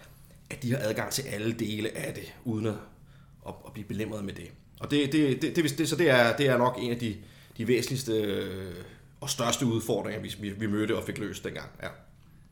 at 0.51 0.63
de 0.63 0.71
har 0.71 0.79
adgang 0.79 1.13
til 1.13 1.23
alle 1.23 1.53
dele 1.53 1.97
af 1.97 2.15
det, 2.15 2.35
uden 2.45 2.67
at, 2.67 2.75
at, 3.49 3.55
at 3.67 3.73
blive 3.73 3.89
belemret 3.89 4.25
med 4.25 4.33
det. 4.33 4.51
Og 4.81 4.91
det, 4.91 5.13
det, 5.13 5.43
det, 5.43 5.57
det, 5.57 5.79
det, 5.79 5.89
så 5.89 5.97
det 5.97 6.11
er, 6.11 6.37
det 6.37 6.47
er 6.47 6.59
nok 6.59 6.79
en 6.81 6.91
af 6.91 6.99
de, 6.99 7.17
de 7.57 7.69
væsentligste 7.69 8.13
øh, 8.13 8.75
og 9.21 9.31
største 9.31 9.67
udfordringer, 9.67 10.21
vi, 10.21 10.35
vi, 10.41 10.51
vi 10.51 10.67
mødte 10.67 10.97
og 10.97 11.05
fik 11.05 11.19
løst 11.19 11.45
dengang. 11.45 11.71
Ja. 11.83 11.89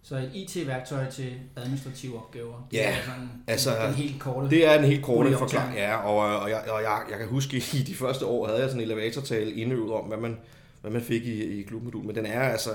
Så 0.04 0.16
et 0.16 0.30
IT-værktøj 0.34 1.10
til 1.10 1.32
administrative 1.56 2.16
opgaver. 2.16 2.68
Det 2.70 2.76
ja, 2.76 2.90
er 2.90 3.04
sådan, 3.04 3.28
altså, 3.46 3.86
den 3.86 3.94
helt 3.94 4.20
korte. 4.20 4.50
Det 4.50 4.66
er 4.66 4.76
den 4.76 4.84
helt 4.84 5.04
korte 5.04 5.38
forklaring, 5.38 5.76
ja. 5.76 5.96
Og, 5.96 6.40
og, 6.40 6.50
jeg, 6.50 6.64
og 6.68 6.82
jeg, 6.82 7.02
jeg 7.10 7.18
kan 7.18 7.28
huske, 7.28 7.56
at 7.56 7.74
i 7.80 7.82
de 7.82 7.94
første 7.94 8.26
år 8.26 8.46
havde 8.46 8.60
jeg 8.60 8.68
sådan 8.68 8.80
en 8.80 8.90
elevatortale 8.90 9.52
indøvet 9.52 9.92
om, 9.92 10.04
hvad 10.04 10.18
man, 10.18 10.38
hvad 10.80 10.90
man 10.90 11.02
fik 11.02 11.26
i, 11.26 11.60
i 11.60 11.62
klubmodul. 11.62 12.04
Men 12.04 12.14
den 12.14 12.26
er 12.26 12.40
altså 12.40 12.70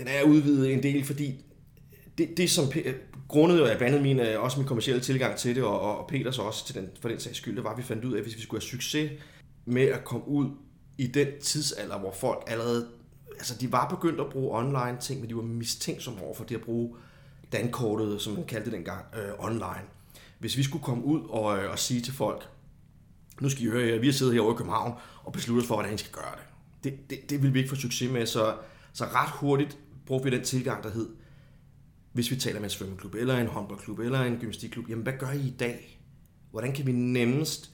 den 0.00 0.08
er 0.08 0.22
udvidet 0.22 0.72
en 0.72 0.82
del, 0.82 1.04
fordi 1.04 1.34
det, 2.18 2.28
det 2.36 2.50
som 2.50 2.64
grundet 3.28 3.60
af 3.60 3.78
blandt 3.78 3.96
andet 3.96 4.02
min, 4.02 4.20
øh, 4.20 4.42
også 4.42 4.58
min 4.58 4.66
kommersielle 4.66 5.02
tilgang 5.02 5.36
til 5.36 5.56
det, 5.56 5.64
og, 5.64 5.80
og 5.80 6.06
Peters 6.06 6.38
også 6.38 6.66
til 6.66 6.74
den, 6.74 6.88
for 7.00 7.08
den 7.08 7.20
sags 7.20 7.36
skyld, 7.36 7.56
det 7.56 7.64
var, 7.64 7.70
at 7.70 7.78
vi 7.78 7.82
fandt 7.82 8.04
ud 8.04 8.12
af, 8.12 8.16
at 8.16 8.22
hvis 8.22 8.36
vi 8.36 8.42
skulle 8.42 8.60
have 8.60 8.68
succes 8.68 9.10
med 9.64 9.82
at 9.82 10.04
komme 10.04 10.28
ud 10.28 10.50
i 10.98 11.06
den 11.06 11.28
tidsalder, 11.42 11.98
hvor 11.98 12.12
folk 12.12 12.44
allerede, 12.46 12.86
altså 13.40 13.54
de 13.60 13.72
var 13.72 13.88
begyndt 13.88 14.20
at 14.20 14.26
bruge 14.30 14.58
online 14.58 14.98
ting, 15.00 15.20
men 15.20 15.30
de 15.30 15.36
var 15.36 15.42
mistænksomme 15.42 16.22
over 16.22 16.34
for 16.34 16.44
det 16.44 16.54
at 16.54 16.60
bruge 16.60 16.96
dankortet, 17.52 18.20
som 18.20 18.32
man 18.32 18.44
kaldte 18.44 18.70
det 18.70 18.76
dengang, 18.76 19.04
øh, 19.16 19.44
online. 19.46 19.86
Hvis 20.38 20.56
vi 20.56 20.62
skulle 20.62 20.84
komme 20.84 21.04
ud 21.04 21.20
og, 21.28 21.58
øh, 21.58 21.70
og 21.70 21.78
sige 21.78 22.00
til 22.00 22.12
folk, 22.12 22.48
nu 23.40 23.48
skal 23.48 23.64
I 23.64 23.66
høre, 23.66 23.98
vi 23.98 24.06
har 24.06 24.12
siddet 24.12 24.34
herovre 24.34 24.54
i 24.54 24.56
København 24.56 24.92
og 25.24 25.32
besluttet 25.32 25.66
for, 25.66 25.74
hvordan 25.74 25.94
I 25.94 25.98
skal 25.98 26.12
gøre 26.12 26.34
det. 26.36 26.44
Det, 26.84 27.10
det, 27.10 27.30
det 27.30 27.42
ville 27.42 27.52
vi 27.52 27.58
ikke 27.58 27.70
få 27.70 27.76
succes 27.76 28.10
med, 28.10 28.26
så, 28.26 28.54
så 28.92 29.04
ret 29.04 29.30
hurtigt 29.30 29.78
brugte 30.06 30.30
vi 30.30 30.36
den 30.36 30.44
tilgang, 30.44 30.82
der 30.82 30.90
hed, 30.90 31.08
hvis 32.12 32.30
vi 32.30 32.36
taler 32.36 32.60
med 32.60 32.64
en 32.64 32.70
svømmeklub, 32.70 33.14
eller 33.14 33.36
en 33.36 33.46
håndboldklub, 33.46 33.98
eller 33.98 34.22
en 34.22 34.36
gymnastikklub, 34.36 34.88
jamen 34.88 35.02
hvad 35.02 35.12
gør 35.18 35.30
I 35.30 35.40
i 35.40 35.54
dag? 35.58 36.00
Hvordan 36.50 36.72
kan 36.72 36.86
vi 36.86 36.92
nemmest 36.92 37.70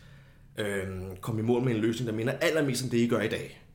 øh, 0.59 0.87
komme 1.21 1.41
i 1.41 1.45
mål 1.45 1.63
med 1.65 1.75
en 1.75 1.81
løsning, 1.81 2.11
der 2.11 2.17
minder 2.17 2.33
allermest 2.33 2.85
om 2.85 2.91
det, 2.91 2.99
I 2.99 3.09
gør 3.09 3.21
i 3.21 3.29
dag? 3.29 3.66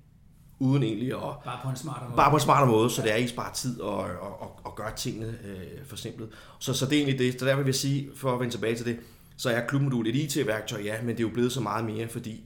Uden 0.62 0.84
egentlig 0.84 1.14
at... 1.14 1.20
Bare 1.46 1.60
på 1.64 1.70
en 1.70 1.76
smartere 1.76 2.10
måde. 2.10 2.18
Bare 2.18 2.30
på 2.30 2.36
en 2.36 2.42
smartere 2.42 2.70
måde, 2.70 2.90
så 2.90 3.02
det 3.02 3.12
er, 3.12 3.16
I 3.16 3.28
sparer 3.28 3.54
tid 3.54 3.80
og, 3.80 3.98
og, 3.98 4.42
og, 4.42 4.60
og 4.64 4.76
gør 4.76 4.90
tingene 4.96 5.28
øh, 5.46 5.86
for 5.86 5.96
simpelt. 5.96 6.30
Så, 6.60 6.74
så 6.74 6.86
det 6.86 6.94
er 6.94 6.98
egentlig 6.98 7.20
det. 7.20 7.40
Så 7.40 7.46
der 7.46 7.56
vil 7.56 7.66
jeg 7.66 7.76
sige, 7.76 8.10
for 8.16 8.34
at 8.34 8.40
vende 8.40 8.54
tilbage 8.54 8.76
til 8.76 8.86
det, 8.86 8.98
så 9.38 9.50
er 9.50 9.68
klubmodul 9.68 10.08
et 10.08 10.16
IT-værktøj, 10.16 10.82
ja, 10.82 11.02
men 11.02 11.10
det 11.10 11.24
er 11.24 11.28
jo 11.28 11.34
blevet 11.34 11.52
så 11.52 11.62
meget 11.62 11.86
mere, 11.86 12.08
fordi 12.08 12.44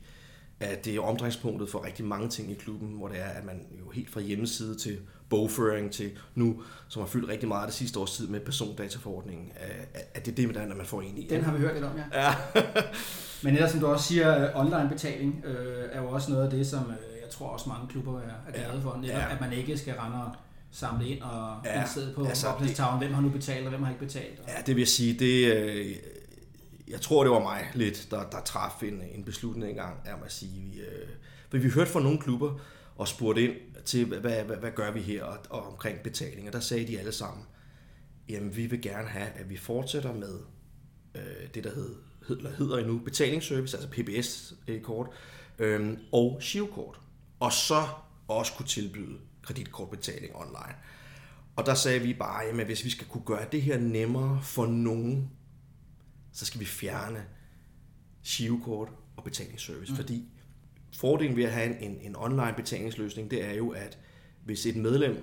at 0.60 0.86
det 0.86 0.96
er 0.96 1.02
omdrejningspunktet 1.02 1.70
for 1.70 1.86
rigtig 1.86 2.06
mange 2.06 2.30
ting 2.30 2.52
i 2.52 2.54
klubben, 2.54 2.90
hvor 2.90 3.08
det 3.08 3.20
er, 3.20 3.30
at 3.30 3.46
man 3.46 3.62
jo 3.80 3.90
helt 3.90 4.10
fra 4.10 4.22
hjemmeside 4.22 4.76
til 4.76 4.98
bogføring 5.30 5.92
til 5.92 6.12
nu, 6.36 6.62
som 6.88 7.02
har 7.02 7.08
fyldt 7.08 7.30
rigtig 7.30 7.48
meget 7.48 7.68
det 7.68 7.76
sidste 7.76 8.00
års 8.00 8.18
tid 8.18 8.28
med 8.28 8.40
persondataforordningen, 8.40 9.52
at 10.14 10.26
det 10.26 10.32
er 10.32 10.36
det, 10.36 10.48
med 10.48 10.76
man 10.76 10.86
får 10.86 11.02
ind 11.02 11.20
i. 11.20 11.28
Den 11.30 11.44
har 11.44 11.54
vi 11.54 11.60
hørt 11.60 11.74
lidt 11.74 11.86
om, 11.86 11.92
ja. 12.14 12.26
ja. 12.26 12.36
Men 13.44 13.54
ellers, 13.54 13.72
som 13.72 13.80
du 13.80 13.88
også 13.88 14.08
siger, 14.08 14.44
øh, 14.44 14.60
online 14.60 14.90
betaling 14.90 15.44
øh, 15.46 15.84
er 15.92 16.02
jo 16.02 16.10
også 16.10 16.32
noget 16.32 16.44
af 16.44 16.50
det, 16.50 16.68
som 16.68 16.80
øh, 16.80 17.15
tror 17.38 17.48
også 17.48 17.70
mange 17.70 17.88
klubber 17.88 18.20
er, 18.20 18.24
er 18.48 18.52
glade 18.52 18.82
for, 18.82 18.98
netop, 19.02 19.18
ja. 19.18 19.34
at 19.34 19.42
man 19.42 19.54
ikke 19.54 19.78
skal 19.78 19.94
rende 19.94 20.24
og 20.24 20.32
samle 20.72 21.08
ind 21.08 21.22
og 21.22 21.58
ja. 21.66 21.88
sidde 21.88 22.14
på 22.14 22.26
altså, 22.26 22.48
det, 22.60 22.98
hvem 22.98 23.14
har 23.14 23.22
nu 23.22 23.30
betalt, 23.30 23.64
og 23.64 23.70
hvem 23.70 23.84
har 23.84 23.90
ikke 23.90 24.06
betalt. 24.06 24.40
Og... 24.40 24.46
Ja, 24.48 24.62
det 24.66 24.76
vil 24.76 24.82
jeg 24.82 24.88
sige, 24.88 25.20
det, 25.20 25.56
øh, 25.56 25.96
jeg 26.88 27.02
tror, 27.02 27.24
det 27.24 27.32
var 27.32 27.40
mig 27.40 27.72
lidt, 27.74 28.08
der, 28.12 28.30
der 28.30 28.42
traf 28.42 28.84
en, 28.84 29.02
en 29.14 29.24
beslutning 29.24 29.70
engang, 29.70 29.96
at 30.26 30.32
sige. 30.32 30.62
Vi, 30.62 30.80
øh, 30.80 31.10
for 31.50 31.58
vi 31.58 31.70
hørte 31.70 31.92
fra 31.92 32.00
nogle 32.00 32.20
klubber 32.20 32.60
og 32.96 33.08
spurgte 33.08 33.44
ind 33.44 33.54
til, 33.86 34.06
hvad, 34.06 34.20
hvad, 34.44 34.58
hvad 34.58 34.72
gør 34.72 34.92
vi 34.92 35.02
her 35.02 35.24
og, 35.24 35.38
og 35.50 35.68
omkring 35.68 36.00
betaling, 36.00 36.48
og 36.48 36.54
der 36.54 36.60
sagde 36.60 36.88
de 36.88 37.00
alle 37.00 37.12
sammen, 37.12 37.46
jamen 38.30 38.56
vi 38.56 38.66
vil 38.66 38.82
gerne 38.82 39.08
have, 39.08 39.28
at 39.28 39.50
vi 39.50 39.58
fortsætter 39.58 40.14
med 40.14 40.40
øh, 41.16 41.48
det, 41.54 41.64
der 41.64 41.72
hed, 41.76 41.96
hedder, 42.28 42.50
hedder 42.50 42.78
endnu 42.78 43.00
betalingsservice, 43.00 43.78
altså 43.78 43.90
PBS-kort, 43.90 45.08
øh, 45.60 45.98
og 46.12 46.38
SIO-kort. 46.42 47.00
Og 47.40 47.54
så 47.54 47.88
også 48.28 48.54
kunne 48.54 48.68
tilbyde 48.68 49.18
kreditkortbetaling 49.42 50.36
online. 50.36 50.76
Og 51.56 51.66
der 51.66 51.74
sagde 51.74 52.00
vi 52.00 52.14
bare, 52.14 52.44
at 52.44 52.66
hvis 52.66 52.86
vi 52.86 52.90
skal 52.90 53.08
kunne 53.08 53.24
gøre 53.26 53.46
det 53.52 53.62
her 53.62 53.80
nemmere 53.80 54.40
for 54.44 54.66
nogen, 54.66 55.30
så 56.32 56.46
skal 56.46 56.60
vi 56.60 56.66
fjerne 56.66 57.26
SIO-kort 58.24 58.90
og 59.18 59.24
betalingsservice, 59.24 59.92
mm. 59.92 59.96
fordi 59.96 60.26
fordelen 60.96 61.36
ved 61.36 61.44
at 61.44 61.52
have 61.52 61.80
en, 61.80 61.98
en 62.02 62.16
online 62.16 62.54
betalingsløsning, 62.56 63.32
det 63.32 63.46
er 63.46 63.54
jo, 63.54 63.70
at 63.70 63.98
hvis 64.46 64.66
et 64.66 64.76
medlem, 64.76 65.14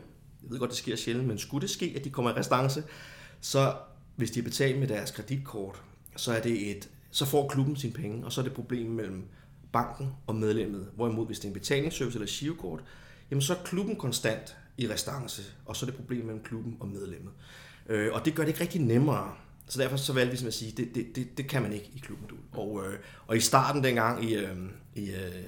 jeg 0.42 0.50
ved 0.50 0.59
godt, 0.59 0.71
det 0.71 0.78
sker 0.78 0.97
sjældent, 0.97 1.28
men 1.28 1.38
skulle 1.38 1.62
det 1.62 1.71
ske, 1.71 1.92
at 1.97 2.04
de 2.04 2.11
kommer 2.11 2.31
i 2.31 2.35
restance, 2.35 2.85
så 3.40 3.76
hvis 4.16 4.31
de 4.31 4.38
er 4.38 4.45
betalt 4.45 4.78
med 4.78 4.88
deres 4.88 5.11
kreditkort, 5.11 5.83
så 6.16 6.33
er 6.33 6.42
det 6.42 6.71
et, 6.71 6.90
så 7.11 7.26
får 7.26 7.49
klubben 7.49 7.76
sine 7.76 7.92
penge, 7.92 8.25
og 8.25 8.33
så 8.33 8.40
er 8.40 8.42
det 8.42 8.52
problem 8.52 8.90
mellem 8.90 9.28
banken 9.73 10.09
og 10.26 10.35
medlemmet. 10.35 10.88
Hvorimod 10.97 11.26
hvis 11.26 11.38
det 11.38 11.45
er 11.45 11.49
en 11.49 11.55
betalingsservice 11.55 12.19
eller 12.19 12.29
girokort, 12.31 12.85
jamen 13.31 13.43
så 13.43 13.55
er 13.55 13.59
klubben 13.64 13.97
konstant 13.97 14.57
i 14.79 14.88
restance, 14.88 15.43
og 15.67 15.76
så 15.76 15.87
er 15.87 15.91
det 15.91 15.99
problem 15.99 16.25
mellem 16.25 16.43
klubben 16.43 16.76
og 16.81 16.88
medlemmet. 16.88 17.33
Øh, 17.88 18.12
og 18.12 18.25
det 18.25 18.35
gør 18.35 18.43
det 18.43 18.49
ikke 18.49 18.61
rigtig 18.61 18.81
nemmere 18.81 19.33
så 19.73 19.83
derfor 19.83 19.97
så 19.97 20.12
valgte 20.12 20.31
vi 20.31 20.37
som 20.37 20.47
at 20.47 20.55
sige, 20.55 20.73
det, 20.76 20.95
det, 20.95 21.17
det, 21.17 21.38
det 21.38 21.49
kan 21.49 21.62
man 21.62 21.73
ikke 21.73 21.91
i 21.95 21.99
klubmodul. 21.99 22.38
Og, 22.52 22.83
øh, 22.87 22.99
og 23.26 23.37
i 23.37 23.41
starten 23.41 23.85
dengang 23.85 24.25
i, 24.25 24.35
øh, 24.35 24.57
i, 24.95 25.11
øh, 25.11 25.45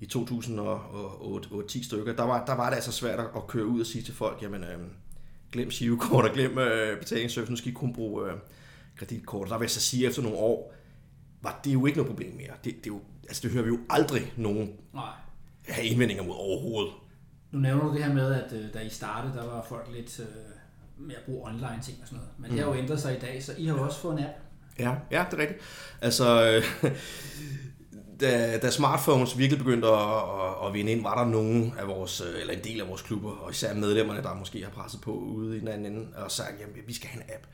i 0.00 0.04
2008-10 0.04 1.84
stykker, 1.84 2.16
der 2.16 2.22
var, 2.22 2.44
der 2.44 2.54
var 2.54 2.68
det 2.68 2.76
altså 2.76 2.92
svært 2.92 3.20
at 3.20 3.46
køre 3.46 3.66
ud 3.66 3.80
og 3.80 3.86
sige 3.86 4.02
til 4.02 4.14
folk, 4.14 4.42
jamen 4.42 4.64
øh, 4.64 4.78
glem 5.52 5.70
SIO-kort 5.70 6.24
og 6.24 6.34
glem 6.34 6.58
øh, 6.58 6.98
betalingsservice, 6.98 7.52
nu 7.52 7.56
skal 7.56 7.70
I 7.70 7.74
kun 7.74 7.92
bruge 7.92 8.30
øh, 8.30 8.36
kreditkort. 8.96 9.48
Der 9.48 9.58
vil 9.58 9.64
jeg 9.64 9.70
så 9.70 9.80
sige, 9.80 10.04
at 10.04 10.08
efter 10.08 10.22
nogle 10.22 10.38
år, 10.38 10.74
var 11.42 11.60
det 11.64 11.72
jo 11.72 11.86
ikke 11.86 11.98
noget 11.98 12.10
problem 12.10 12.34
mere. 12.34 12.52
Det, 12.64 12.76
det, 12.84 12.90
er 12.90 12.94
jo, 12.94 13.00
altså 13.28 13.42
det 13.42 13.50
hører 13.50 13.64
vi 13.64 13.68
jo 13.68 13.78
aldrig 13.90 14.32
nogen 14.36 14.72
Nej. 14.94 15.12
have 15.68 15.86
indvendinger 15.86 16.24
mod 16.24 16.34
overhovedet. 16.34 16.92
Nu 17.52 17.58
nævner 17.58 17.84
du 17.84 17.94
det 17.94 18.04
her 18.04 18.14
med, 18.14 18.34
at 18.34 18.52
øh, 18.52 18.74
da 18.74 18.80
I 18.80 18.88
startede, 18.88 19.34
der 19.34 19.44
var 19.44 19.66
folk 19.68 19.88
lidt... 19.92 20.20
Øh 20.20 20.26
med 20.98 21.14
at 21.14 21.22
bruge 21.26 21.48
online 21.48 21.78
ting 21.82 21.98
og 22.02 22.08
sådan 22.08 22.16
noget. 22.16 22.30
Men 22.38 22.50
mm. 22.50 22.56
det 22.56 22.64
har 22.64 22.72
jo 22.72 22.78
ændret 22.78 23.00
sig 23.00 23.16
i 23.16 23.20
dag, 23.20 23.44
så 23.44 23.52
I 23.58 23.66
har 23.66 23.76
jo 23.76 23.82
også 23.82 24.00
fået 24.00 24.18
en 24.18 24.24
app. 24.24 24.34
Ja, 24.78 24.94
ja, 25.10 25.24
det 25.30 25.38
er 25.38 25.42
rigtigt. 25.42 25.60
Altså, 26.00 26.44
øh, 26.84 26.90
da, 28.20 28.58
da 28.58 28.70
smartphones 28.70 29.38
virkelig 29.38 29.58
begyndte 29.58 29.88
at, 29.88 29.94
at, 29.94 30.66
at 30.66 30.74
vinde 30.74 30.92
ind, 30.92 31.02
var 31.02 31.24
der 31.24 31.30
nogen 31.30 31.74
af 31.78 31.88
vores, 31.88 32.20
øh, 32.20 32.40
eller 32.40 32.54
en 32.54 32.64
del 32.64 32.80
af 32.80 32.88
vores 32.88 33.02
klubber, 33.02 33.30
og 33.30 33.50
især 33.50 33.74
medlemmerne, 33.74 34.22
der 34.22 34.34
måske 34.34 34.62
har 34.62 34.70
presset 34.70 35.00
på 35.00 35.12
ude 35.12 35.56
i 35.56 35.60
den 35.60 35.68
anden 35.68 35.92
ende, 35.92 36.06
og 36.16 36.30
sagt, 36.30 36.60
jamen, 36.60 36.74
vi 36.86 36.92
skal 36.92 37.08
have 37.08 37.24
en 37.24 37.30
app. 37.34 37.46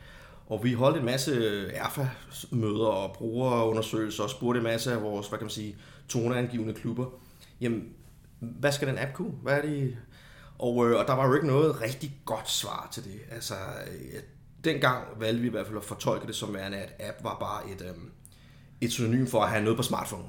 Og 0.47 0.65
vi 0.65 0.73
holdt 0.73 0.99
en 0.99 1.05
masse 1.05 1.67
erfa-møder 1.73 2.87
og 2.87 3.13
brugerundersøgelser, 3.13 4.23
og 4.23 4.31
spurgte 4.31 4.59
en 4.59 4.65
masse 4.65 4.93
af 4.93 5.03
vores, 5.03 5.29
hvad 5.29 5.39
kan 5.39 5.45
man 5.45 5.51
sige, 5.51 5.77
toneangivende 6.09 6.75
klubber, 6.75 7.07
jamen, 7.61 7.89
hvad 8.41 8.73
skal 8.73 8.89
den 8.89 8.99
app 8.99 9.13
kunne? 9.13 9.33
Hvad 9.43 9.55
er 9.55 9.63
det? 9.63 9.97
Og, 10.59 10.91
øh, 10.91 11.01
og 11.01 11.07
der 11.07 11.13
var 11.13 11.27
jo 11.27 11.35
ikke 11.35 11.47
noget 11.47 11.81
rigtig 11.81 12.21
godt 12.25 12.51
svar 12.51 12.89
til 12.93 13.05
det. 13.05 13.21
Altså, 13.31 13.55
øh, 13.87 14.21
dengang 14.65 15.05
valgte 15.21 15.41
vi 15.41 15.47
i 15.47 15.51
hvert 15.51 15.67
fald 15.67 15.79
at 15.79 15.85
fortolke 15.85 16.27
det 16.27 16.35
som 16.35 16.55
værende, 16.55 16.79
at 16.79 16.95
app 17.01 17.25
var 17.25 17.37
bare 17.41 17.73
et, 17.73 17.83
øh, 17.83 17.95
et 18.81 18.93
synonym 18.93 19.27
for 19.27 19.43
at 19.43 19.51
have 19.51 19.63
noget 19.63 19.77
på 19.77 19.83
smartphone. 19.83 20.25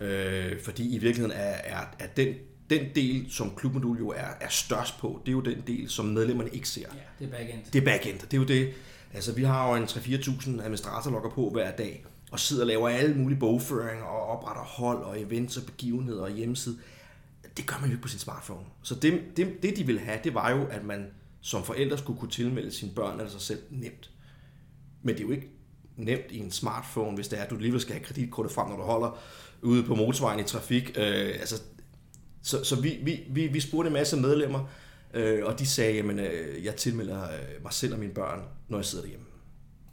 Øh, 0.00 0.62
fordi 0.64 0.94
i 0.94 0.98
virkeligheden 0.98 1.38
er, 1.38 1.54
er, 1.64 1.80
er 1.98 2.06
den, 2.06 2.34
den 2.70 2.86
del, 2.94 3.26
som 3.30 3.54
klubmodul 3.56 3.98
jo 3.98 4.08
er, 4.08 4.28
er 4.40 4.48
størst 4.48 4.98
på, 4.98 5.22
det 5.26 5.28
er 5.28 5.32
jo 5.32 5.40
den 5.40 5.62
del, 5.66 5.90
som 5.90 6.04
medlemmerne 6.04 6.50
ikke 6.50 6.68
ser. 6.68 6.80
Ja, 6.80 7.24
det 7.24 7.32
er 7.32 7.38
backend. 7.38 7.64
Det 7.72 7.80
er 7.80 7.84
backend. 7.84 8.18
Det 8.18 8.34
er 8.34 8.38
jo 8.38 8.44
det. 8.44 8.74
Altså, 9.14 9.32
vi 9.32 9.42
har 9.42 9.68
jo 9.68 9.76
en 9.76 9.84
3-4.000 9.84 10.50
administratorlogger 10.50 11.30
på 11.30 11.50
hver 11.50 11.70
dag, 11.70 12.04
og 12.30 12.40
sidder 12.40 12.62
og 12.62 12.66
laver 12.66 12.88
alle 12.88 13.14
mulige 13.14 13.38
bogføringer, 13.38 14.04
og 14.04 14.26
opretter 14.26 14.62
hold, 14.62 15.02
og 15.02 15.20
events, 15.20 15.56
og 15.56 15.62
begivenheder, 15.66 16.22
og 16.22 16.30
hjemmeside. 16.30 16.78
Det 17.56 17.66
gør 17.66 17.76
man 17.80 17.88
jo 17.88 17.94
ikke 17.94 18.02
på 18.02 18.08
sin 18.08 18.18
smartphone. 18.18 18.64
Så 18.82 18.94
det, 18.94 19.22
det, 19.36 19.62
det, 19.62 19.76
de 19.76 19.86
ville 19.86 20.00
have, 20.00 20.18
det 20.24 20.34
var 20.34 20.50
jo, 20.50 20.66
at 20.66 20.84
man 20.84 21.06
som 21.40 21.64
forældre 21.64 21.98
skulle 21.98 22.18
kunne 22.20 22.30
tilmelde 22.30 22.72
sine 22.72 22.92
børn 22.94 23.18
eller 23.18 23.30
sig 23.30 23.40
selv 23.40 23.60
nemt. 23.70 24.10
Men 25.02 25.14
det 25.14 25.22
er 25.22 25.26
jo 25.26 25.32
ikke 25.32 25.48
nemt 25.96 26.30
i 26.30 26.38
en 26.38 26.50
smartphone, 26.50 27.14
hvis 27.14 27.28
det 27.28 27.38
er, 27.38 27.42
at 27.42 27.50
du 27.50 27.54
alligevel 27.54 27.80
skal 27.80 27.94
have 27.94 28.04
kreditkortet 28.04 28.52
frem, 28.52 28.68
når 28.68 28.76
du 28.76 28.82
holder 28.82 29.18
ude 29.62 29.82
på 29.82 29.94
motorvejen 29.94 30.40
i 30.40 30.42
trafik. 30.42 30.88
Øh, 30.98 31.26
altså, 31.26 31.62
så 32.42 32.64
så 32.64 32.80
vi, 32.80 32.98
vi, 33.02 33.20
vi, 33.30 33.46
vi 33.46 33.60
spurgte 33.60 33.86
en 33.86 33.92
masse 33.92 34.16
medlemmer, 34.16 34.68
øh, 35.14 35.44
og 35.44 35.58
de 35.58 35.66
sagde, 35.66 35.98
at 35.98 36.04
øh, 36.32 36.64
jeg 36.64 36.76
tilmelder 36.76 37.22
øh, 37.24 37.62
mig 37.62 37.72
selv 37.72 37.92
og 37.92 37.98
mine 37.98 38.14
børn, 38.14 38.42
når 38.68 38.78
jeg 38.78 38.84
sidder 38.84 39.04
derhjemme. 39.04 39.26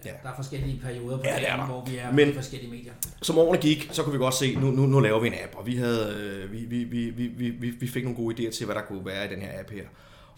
Ja. 0.05 0.11
Der 0.23 0.29
er 0.29 0.35
forskellige 0.35 0.79
perioder 0.83 1.17
på 1.17 1.23
Ja, 1.23 1.29
dagen, 1.35 1.59
der. 1.59 1.65
hvor 1.65 1.85
vi 1.85 1.97
er 1.97 2.11
Men- 2.11 2.27
på 2.29 2.35
forskellige 2.35 2.71
medier. 2.71 2.93
Som 3.21 3.37
årene 3.37 3.61
gik, 3.61 3.89
så 3.91 4.03
kunne 4.03 4.13
vi 4.13 4.17
godt 4.17 4.33
se, 4.33 4.55
nu, 4.55 4.71
nu, 4.71 4.85
nu 4.85 4.99
laver 4.99 5.19
vi 5.19 5.27
en 5.27 5.33
app, 5.43 5.55
og 5.55 5.65
vi, 5.65 5.75
havde, 5.75 6.15
øh, 6.17 6.51
vi, 6.51 6.57
vi, 6.65 6.83
vi, 6.83 7.09
vi, 7.09 7.27
vi, 7.27 7.49
vi- 7.49 7.69
vi 7.69 7.87
fik 7.87 8.03
nogle 8.03 8.15
gode 8.17 8.35
idéer 8.47 8.51
til, 8.51 8.65
hvad 8.65 8.75
der 8.75 8.81
kunne 8.81 9.05
være 9.05 9.25
i 9.25 9.29
den 9.35 9.41
her 9.41 9.59
app 9.59 9.71
her. 9.71 9.83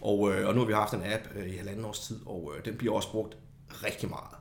Og, 0.00 0.32
øh, 0.32 0.48
og 0.48 0.54
nu 0.54 0.60
har 0.60 0.66
vi 0.66 0.72
haft 0.72 0.94
en 0.94 1.02
app 1.04 1.22
øh, 1.36 1.48
i 1.54 1.56
halvanden 1.56 1.84
års 1.84 1.98
tid, 2.06 2.16
og 2.26 2.52
øh, 2.58 2.64
den 2.64 2.74
bliver 2.76 2.94
også 2.94 3.10
brugt 3.10 3.36
rigtig 3.84 4.08
meget. 4.08 4.36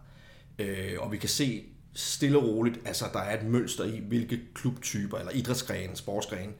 Øh, 0.60 0.94
og 1.00 1.12
vi 1.12 1.18
kan 1.18 1.30
se 1.30 1.64
stille 1.94 2.38
og 2.38 2.44
roligt, 2.44 2.80
altså 2.86 3.06
der 3.14 3.20
er 3.20 3.40
et 3.40 3.46
mønster 3.46 3.84
i, 3.84 4.00
hvilke 4.08 4.40
klubtyper, 4.56 5.18
eller 5.18 5.32
idrætsgrene, 5.32 5.96
sportsgrene, 5.96 6.52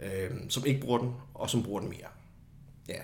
øh, 0.00 0.30
som 0.48 0.66
ikke 0.66 0.80
bruger 0.80 0.98
den, 0.98 1.12
og 1.34 1.50
som 1.50 1.62
bruger 1.62 1.80
den 1.80 1.88
mere. 1.88 2.08
Ja, 2.88 2.98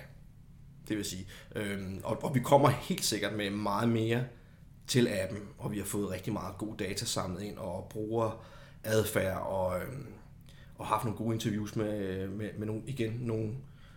det 0.89 0.97
vil 0.97 1.05
sige. 1.05 1.27
Øhm, 1.55 1.99
og, 2.03 2.23
og 2.23 2.35
vi 2.35 2.39
kommer 2.39 2.69
helt 2.69 3.05
sikkert 3.05 3.33
med 3.33 3.49
meget 3.49 3.89
mere 3.89 4.23
til 4.87 5.07
appen, 5.07 5.39
og 5.57 5.71
vi 5.71 5.77
har 5.77 5.85
fået 5.85 6.09
rigtig 6.09 6.33
meget 6.33 6.57
god 6.57 6.77
data 6.77 7.05
samlet 7.05 7.41
ind, 7.41 7.57
og 7.57 7.87
bruger 7.89 8.45
adfærd, 8.83 9.37
og, 9.37 9.81
øhm, 9.81 10.07
og 10.77 10.85
haft 10.85 11.03
nogle 11.03 11.17
gode 11.17 11.33
interviews 11.33 11.75
med, 11.75 12.27
med, 12.27 12.49
med 12.57 12.67
nogle, 12.67 12.81
igen, 12.85 13.17
nogle, 13.21 13.45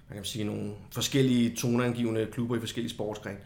man 0.08 0.16
kan 0.16 0.24
sige, 0.24 0.44
nogle 0.44 0.72
forskellige 0.90 1.56
toneangivende 1.56 2.28
klubber 2.32 2.56
i 2.56 2.60
forskellige 2.60 2.90
sportsgrene. 2.92 3.38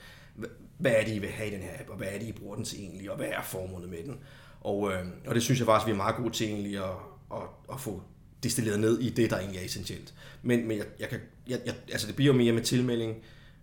Hvad 0.79 0.93
er 0.93 1.05
det, 1.05 1.15
I 1.15 1.19
vil 1.19 1.29
have 1.29 1.50
i 1.50 1.55
den 1.55 1.62
her 1.62 1.71
app, 1.81 1.91
og 1.91 1.97
hvad 1.97 2.09
er 2.09 2.19
det, 2.19 2.26
I 2.26 2.33
bruger 2.33 2.57
den 2.57 2.65
til 2.65 2.81
egentlig, 2.81 3.11
og 3.11 3.17
hvad 3.17 3.26
er 3.26 3.43
formålet 3.43 3.88
med 3.88 4.05
den? 4.05 4.19
Og, 4.61 4.93
øh, 4.93 5.07
og 5.26 5.35
det 5.35 5.43
synes 5.43 5.59
jeg 5.61 5.67
faktisk, 5.67 5.87
vi 5.87 5.93
er 5.93 5.97
meget 5.97 6.17
gode 6.17 6.31
til 6.31 6.47
egentlig 6.47 6.76
at, 6.79 6.91
at, 7.33 7.43
at 7.73 7.81
få 7.81 8.03
destilleret 8.43 8.81
ned 8.81 9.00
i 9.00 9.11
det, 9.11 9.31
der 9.31 9.38
egentlig 9.38 9.61
er 9.61 9.65
essentielt. 9.65 10.15
Men, 10.43 10.69
men 10.69 10.79
jeg, 10.79 10.87
jeg 11.00 11.09
kan, 11.09 11.21
jeg, 11.49 11.61
jeg, 11.67 11.75
altså 11.93 12.07
det 12.07 12.17
bliver 12.17 12.33
jo 12.33 12.38
mere 12.38 12.53
med 12.53 12.62
tilmelding 12.62 13.17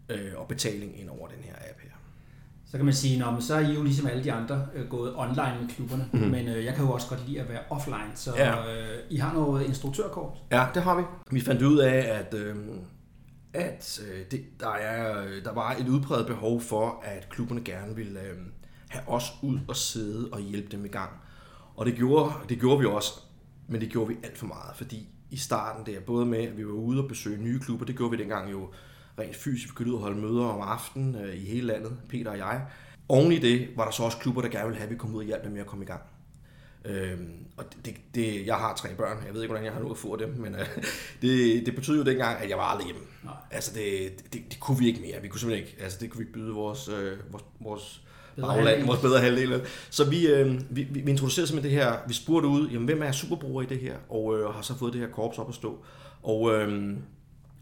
øh, 0.09 0.31
og 0.35 0.47
betaling 0.47 0.99
ind 0.99 1.09
over 1.09 1.27
den 1.27 1.43
her 1.43 1.53
app 1.69 1.79
her. 1.81 1.89
Så 2.65 2.77
kan 2.77 2.85
man 2.85 2.93
sige, 2.93 3.25
men 3.31 3.41
så 3.41 3.55
er 3.55 3.59
I 3.59 3.73
jo 3.73 3.83
ligesom 3.83 4.07
alle 4.07 4.23
de 4.23 4.31
andre 4.31 4.67
øh, 4.75 4.87
gået 4.89 5.13
online 5.15 5.57
med 5.61 5.69
klubberne, 5.69 6.03
Mhm. 6.11 6.21
mm-hmm. 6.21 6.31
men 6.31 6.47
øh, 6.47 6.65
jeg 6.65 6.75
kan 6.75 6.85
jo 6.85 6.91
også 6.91 7.07
godt 7.09 7.27
lide 7.27 7.41
at 7.41 7.49
være 7.49 7.59
offline, 7.69 8.11
så 8.15 8.31
Ja. 8.35 8.73
øh, 8.75 8.99
I 9.09 9.17
har 9.17 9.33
noget 9.33 9.65
instruktørkort. 9.67 10.37
Ja, 10.51 10.65
det 10.73 10.83
har 10.83 10.95
vi. 10.97 11.03
Vi 11.31 11.41
fandt 11.41 11.61
ud 11.61 11.77
af, 11.77 12.19
at, 12.19 12.33
øh, 12.33 12.55
at 13.53 14.01
øh, 14.11 14.25
det, 14.31 14.43
der, 14.59 14.69
er, 14.69 15.23
øh, 15.25 15.43
der 15.43 15.53
var 15.53 15.71
et 15.79 15.87
udpræget 15.87 16.27
behov 16.27 16.61
for, 16.61 17.01
at 17.05 17.29
klubberne 17.29 17.61
gerne 17.63 17.95
ville 17.95 18.19
øh, 18.21 18.37
have 18.89 19.07
os 19.07 19.33
ud 19.43 19.59
og 19.67 19.75
sidde 19.75 20.29
og 20.31 20.39
hjælpe 20.41 20.67
dem 20.77 20.85
i 20.85 20.87
gang. 20.87 21.09
Og 21.75 21.85
det 21.85 21.95
gjorde, 21.95 22.33
det 22.49 22.59
gjorde 22.59 22.79
vi 22.79 22.85
også, 22.85 23.19
men 23.67 23.81
det 23.81 23.89
gjorde 23.89 24.07
vi 24.07 24.17
alt 24.23 24.37
for 24.37 24.45
meget, 24.47 24.75
fordi 24.77 25.07
i 25.31 25.37
starten 25.37 25.85
der, 25.93 25.99
både 25.99 26.25
med, 26.25 26.39
at 26.43 26.57
vi 26.57 26.65
var 26.65 26.71
ude 26.73 27.01
og 27.03 27.07
besøge 27.07 27.43
nye 27.43 27.59
klubber, 27.59 27.85
det 27.85 27.97
gjorde 27.97 28.11
vi 28.11 28.17
dengang 28.17 28.51
jo 28.51 28.69
rent 29.19 29.35
fysisk, 29.35 29.75
kunne 29.75 29.89
ud 29.89 29.95
og 29.95 30.01
holde 30.01 30.21
møder 30.21 30.45
om 30.45 30.61
aftenen 30.61 31.15
øh, 31.15 31.35
i 31.35 31.45
hele 31.45 31.67
landet, 31.67 31.97
Peter 32.09 32.31
og 32.31 32.37
jeg. 32.37 32.61
Oven 33.09 33.31
i 33.31 33.39
det 33.39 33.67
var 33.75 33.85
der 33.85 33.91
så 33.91 34.03
også 34.03 34.17
klubber, 34.17 34.41
der 34.41 34.49
gerne 34.49 34.65
ville 34.65 34.77
have, 34.77 34.85
at 34.85 34.91
vi 34.91 34.97
kom 34.97 35.15
ud 35.15 35.19
og 35.19 35.25
hjalp 35.25 35.43
dem 35.43 35.51
med 35.51 35.61
at 35.61 35.67
komme 35.67 35.85
i 35.85 35.87
gang. 35.87 36.01
Øhm, 36.85 37.45
og 37.57 37.65
det, 37.85 37.95
det, 38.15 38.45
jeg 38.45 38.55
har 38.55 38.75
tre 38.75 38.89
børn, 38.97 39.17
jeg 39.25 39.33
ved 39.33 39.41
ikke, 39.41 39.51
hvordan 39.51 39.65
jeg 39.65 39.73
har 39.73 39.79
nået 39.79 39.91
at 39.91 39.97
få 39.97 40.15
dem, 40.15 40.29
men 40.29 40.55
øh, 40.55 40.67
det, 41.21 41.65
det 41.65 41.75
betød 41.75 41.97
jo 41.97 42.03
dengang, 42.03 42.43
at 42.43 42.49
jeg 42.49 42.57
var 42.57 42.63
aldrig 42.63 42.85
hjemme. 42.85 43.01
Nej. 43.23 43.33
Altså, 43.51 43.71
det, 43.73 44.11
det, 44.33 44.41
det, 44.51 44.59
kunne 44.59 44.79
vi 44.79 44.87
ikke 44.87 45.01
mere. 45.01 45.21
Vi 45.21 45.27
kunne 45.27 45.39
simpelthen 45.39 45.67
ikke, 45.67 45.83
altså 45.83 45.97
det 46.01 46.09
kunne 46.09 46.17
vi 46.17 46.23
ikke 46.23 46.33
byde 46.33 46.51
vores, 46.51 46.87
øh, 46.87 47.17
vores, 47.31 47.43
vores 47.59 48.01
bagland, 48.41 48.85
vores 48.85 48.99
bedre 48.99 49.19
halvdel. 49.19 49.61
Så 49.89 50.09
vi, 50.09 50.27
øh, 50.27 50.61
vi, 50.69 50.83
vi, 50.83 51.01
vi 51.01 51.11
introducerede 51.11 51.47
simpelthen 51.47 51.77
det 51.77 51.85
her, 51.85 51.97
vi 52.07 52.13
spurgte 52.13 52.47
ud, 52.47 52.69
jamen, 52.69 52.85
hvem 52.85 53.03
er 53.03 53.11
superbrugere 53.11 53.65
i 53.65 53.67
det 53.67 53.79
her, 53.79 53.95
og 54.09 54.39
øh, 54.39 54.49
har 54.49 54.61
så 54.61 54.77
fået 54.77 54.93
det 54.93 55.01
her 55.01 55.09
korps 55.09 55.37
op 55.37 55.49
at 55.49 55.55
stå. 55.55 55.85
Og, 56.23 56.53
øh, 56.53 56.97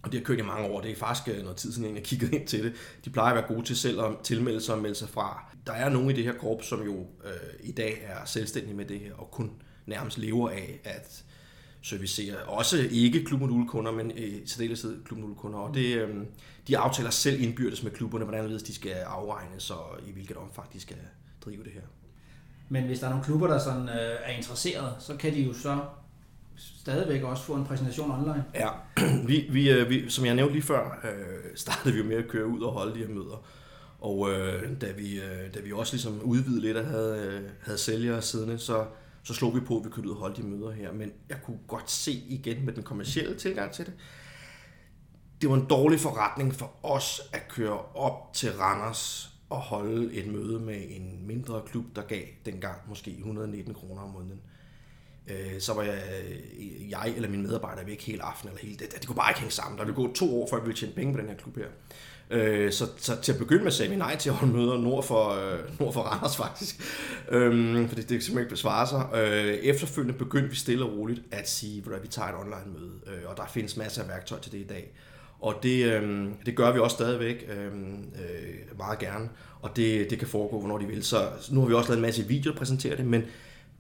og 0.04 0.12
det 0.12 0.20
har 0.20 0.26
kørt 0.26 0.40
i 0.40 0.42
mange 0.42 0.70
år, 0.70 0.82
det 0.82 0.92
er 0.92 0.96
faktisk 0.96 1.38
øh, 1.38 1.44
noget 1.44 1.58
tid 1.58 1.74
siden, 1.74 1.96
jeg 1.96 2.04
kiggede 2.04 2.36
ind 2.36 2.48
til 2.48 2.64
det. 2.64 2.74
De 3.06 3.10
plejer 3.10 3.30
at 3.30 3.36
være 3.36 3.56
gode 3.56 3.66
til 3.66 3.78
selv 3.78 4.02
at 4.02 4.12
tilmelde 4.24 4.62
sig 4.62 4.76
og 4.76 4.82
melde 4.82 4.96
sig 4.96 5.10
fra. 5.10 5.46
Der 5.68 5.74
er 5.74 5.90
nogen 5.90 6.10
i 6.10 6.14
det 6.14 6.24
her 6.24 6.34
korps, 6.34 6.68
som 6.68 6.84
jo 6.84 7.00
øh, 7.00 7.32
i 7.60 7.72
dag 7.72 8.02
er 8.04 8.26
selvstændige 8.26 8.76
med 8.76 8.86
det 8.86 9.00
her, 9.00 9.14
og 9.14 9.32
kun 9.32 9.52
nærmest 9.86 10.18
lever 10.18 10.50
af 10.50 10.80
at 10.84 11.24
servicere, 11.82 12.38
også 12.38 12.88
ikke 12.92 13.24
klubmodulkunder, 13.24 13.92
men 13.92 14.12
øh, 14.12 14.18
i 14.18 14.48
særdeleshed 14.48 15.04
klubmodulkunder. 15.04 15.60
Og 15.60 15.74
det, 15.74 15.96
øh, 15.96 16.16
de 16.68 16.78
aftaler 16.78 17.10
selv 17.10 17.42
indbyrdes 17.42 17.84
med 17.84 17.92
klubberne, 17.92 18.26
hvordan 18.26 18.50
de 18.50 18.76
skal 18.76 18.92
afregnes, 18.92 19.70
og 19.70 20.00
i 20.08 20.12
hvilket 20.12 20.38
omfang 20.38 20.74
de 20.74 20.80
skal 20.80 20.98
drive 21.46 21.64
det 21.64 21.72
her. 21.72 21.82
Men 22.70 22.84
hvis 22.84 23.00
der 23.00 23.06
er 23.06 23.10
nogle 23.10 23.26
klubber, 23.26 23.48
der 23.48 23.60
sådan, 23.60 23.90
øh, 23.90 24.16
er 24.24 24.38
interesseret, 24.38 24.96
så 25.00 25.16
kan 25.16 25.34
de 25.34 25.42
jo 25.42 25.54
så 25.54 25.80
stadigvæk 26.80 27.24
også 27.24 27.44
få 27.44 27.54
en 27.54 27.66
præsentation 27.66 28.12
online. 28.12 28.46
Ja, 28.54 28.70
vi, 29.28 29.48
vi, 29.52 29.70
øh, 29.70 29.90
vi, 29.90 30.10
som 30.10 30.26
jeg 30.26 30.36
nævnte 30.36 30.54
lige 30.54 30.64
før, 30.64 31.00
øh, 31.04 31.56
startede 31.56 31.94
vi 31.94 32.00
jo 32.00 32.06
med 32.06 32.16
at 32.16 32.28
køre 32.28 32.48
ud 32.48 32.62
og 32.62 32.72
holde 32.72 32.94
de 32.94 33.00
her 33.00 33.14
møder. 33.14 33.46
Og 34.00 34.32
øh, 34.32 34.82
da, 34.82 34.92
vi, 34.92 35.20
øh, 35.20 35.54
da 35.54 35.60
vi 35.60 35.72
også 35.72 35.94
ligesom 35.94 36.22
udvidede 36.22 36.62
lidt 36.62 36.78
og 36.78 36.86
havde, 36.86 37.28
øh, 37.28 37.50
havde 37.62 37.78
sælgere 37.78 38.22
siddende, 38.22 38.60
så, 38.60 38.86
så 39.24 39.34
slog 39.34 39.56
vi 39.56 39.60
på, 39.60 39.78
at 39.78 39.86
vi 39.86 39.90
kunne 39.90 40.08
ud 40.08 40.14
og 40.14 40.20
holde 40.20 40.42
de 40.42 40.48
møder 40.48 40.72
her. 40.72 40.92
Men 40.92 41.12
jeg 41.30 41.38
kunne 41.44 41.60
godt 41.68 41.92
se 41.92 42.12
igen 42.12 42.66
med 42.66 42.74
den 42.74 42.84
kommercielle 42.84 43.36
tilgang 43.36 43.72
til 43.72 43.86
det, 43.86 43.94
det 45.42 45.50
var 45.50 45.56
en 45.56 45.66
dårlig 45.70 46.00
forretning 46.00 46.54
for 46.54 46.72
os 46.84 47.22
at 47.34 47.48
køre 47.50 47.80
op 47.96 48.34
til 48.34 48.54
Randers 48.54 49.32
og 49.50 49.58
holde 49.58 50.14
et 50.14 50.28
møde 50.28 50.60
med 50.60 50.84
en 50.90 51.28
mindre 51.28 51.62
klub, 51.66 51.86
der 51.96 52.02
gav 52.02 52.22
dengang 52.46 52.78
måske 52.90 53.12
119 53.12 53.74
kroner 53.74 54.02
om 54.02 54.10
måneden. 54.10 54.42
Øh, 55.28 55.60
så 55.60 55.74
var 55.74 55.84
jeg, 55.84 56.04
øh, 56.24 56.90
jeg 56.90 57.14
eller 57.16 57.30
mine 57.30 57.44
medarbejdere 57.44 57.88
væk 57.88 58.02
hele 58.02 58.24
aften 58.24 58.50
eller 58.50 58.62
hele 58.62 58.78
det. 58.78 58.94
Det 59.00 59.08
kunne 59.08 59.16
bare 59.16 59.32
ikke 59.32 59.40
hænge 59.40 59.52
sammen. 59.54 59.78
Der 59.78 59.86
ville 59.86 59.96
gå 59.96 60.14
to 60.14 60.42
år, 60.42 60.48
før 60.50 60.58
vi 60.58 60.66
ville 60.66 60.78
tjene 60.78 60.94
penge 60.94 61.14
på 61.14 61.20
den 61.20 61.28
her 61.28 61.36
klub 61.36 61.58
her. 61.58 61.68
Øh, 62.30 62.72
så, 62.72 62.88
så 62.98 63.22
til 63.22 63.32
at 63.32 63.38
begynde 63.38 63.64
med 63.64 63.72
sagde 63.72 63.92
vi 63.92 63.98
nej 63.98 64.16
til 64.16 64.30
at 64.30 64.36
holde 64.36 64.54
møder 64.54 64.78
nord 64.78 65.04
for, 65.04 65.30
øh, 65.30 65.60
nord 65.80 65.94
for 65.94 66.02
Randers 66.02 66.38
faktisk. 66.38 66.82
Øh, 67.32 67.88
fordi 67.88 68.02
det 68.02 68.10
simpelthen 68.10 68.40
ikke 68.40 68.50
besvare 68.50 68.88
sig. 68.88 69.08
Øh, 69.16 69.54
efterfølgende 69.54 70.18
begyndte 70.18 70.50
vi 70.50 70.56
stille 70.56 70.86
og 70.86 70.98
roligt 70.98 71.22
at 71.32 71.50
sige, 71.50 71.84
at 71.96 72.04
vi 72.04 72.08
tager 72.08 72.28
et 72.28 72.36
online 72.36 72.80
møde. 72.80 72.92
Øh, 73.08 73.30
og 73.30 73.38
der 73.38 73.44
findes 73.54 73.78
masser 73.78 74.02
af 74.02 74.08
værktøj 74.08 74.40
til 74.40 74.52
det 74.52 74.58
i 74.58 74.68
dag. 74.68 74.94
Og 75.40 75.56
det, 75.64 75.86
øh, 75.86 76.30
det 76.46 76.56
gør 76.56 76.72
vi 76.72 76.80
også 76.80 76.94
stadigvæk 76.94 77.50
øh, 77.50 77.66
øh, 77.66 78.78
meget 78.78 79.00
gerne. 79.00 79.30
Og 79.62 79.76
det, 79.76 80.10
det 80.10 80.20
kan 80.20 80.28
foregå, 80.28 80.60
hvornår 80.60 80.78
de 80.78 80.86
vil. 80.86 81.04
Så 81.04 81.28
nu 81.52 81.60
har 81.60 81.68
vi 81.68 81.74
også 81.74 81.90
lavet 81.90 81.98
en 81.98 82.02
masse 82.02 82.28
videoer, 82.28 82.56
præsentere 82.56 82.96
præsenterer 82.96 82.96
det, 82.96 83.06
men 83.06 83.24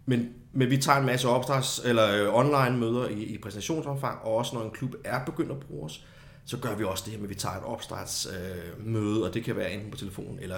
men, 0.05 0.29
men 0.53 0.69
vi 0.69 0.77
tager 0.77 0.97
en 0.99 1.05
masse 1.05 1.27
opstarts, 1.27 1.81
eller 1.85 2.23
øh, 2.27 2.35
online 2.35 2.77
møder 2.77 3.07
i, 3.07 3.23
i 3.23 3.37
præsentationsomfang, 3.37 4.19
og 4.21 4.35
også 4.35 4.55
når 4.55 4.63
en 4.63 4.71
klub 4.71 4.95
er 5.03 5.25
begyndt 5.25 5.51
at 5.51 5.59
bruge 5.59 5.85
os, 5.85 6.05
så 6.45 6.57
gør 6.57 6.75
vi 6.75 6.83
også 6.83 7.03
det 7.05 7.11
her 7.13 7.19
med, 7.19 7.25
at 7.25 7.29
vi 7.29 7.35
tager 7.35 7.55
et 7.55 7.63
opstartsmøde, 7.63 9.17
øh, 9.19 9.27
og 9.27 9.33
det 9.33 9.43
kan 9.43 9.55
være 9.55 9.71
enten 9.73 9.91
på 9.91 9.97
telefonen, 9.97 10.39
eller 10.41 10.57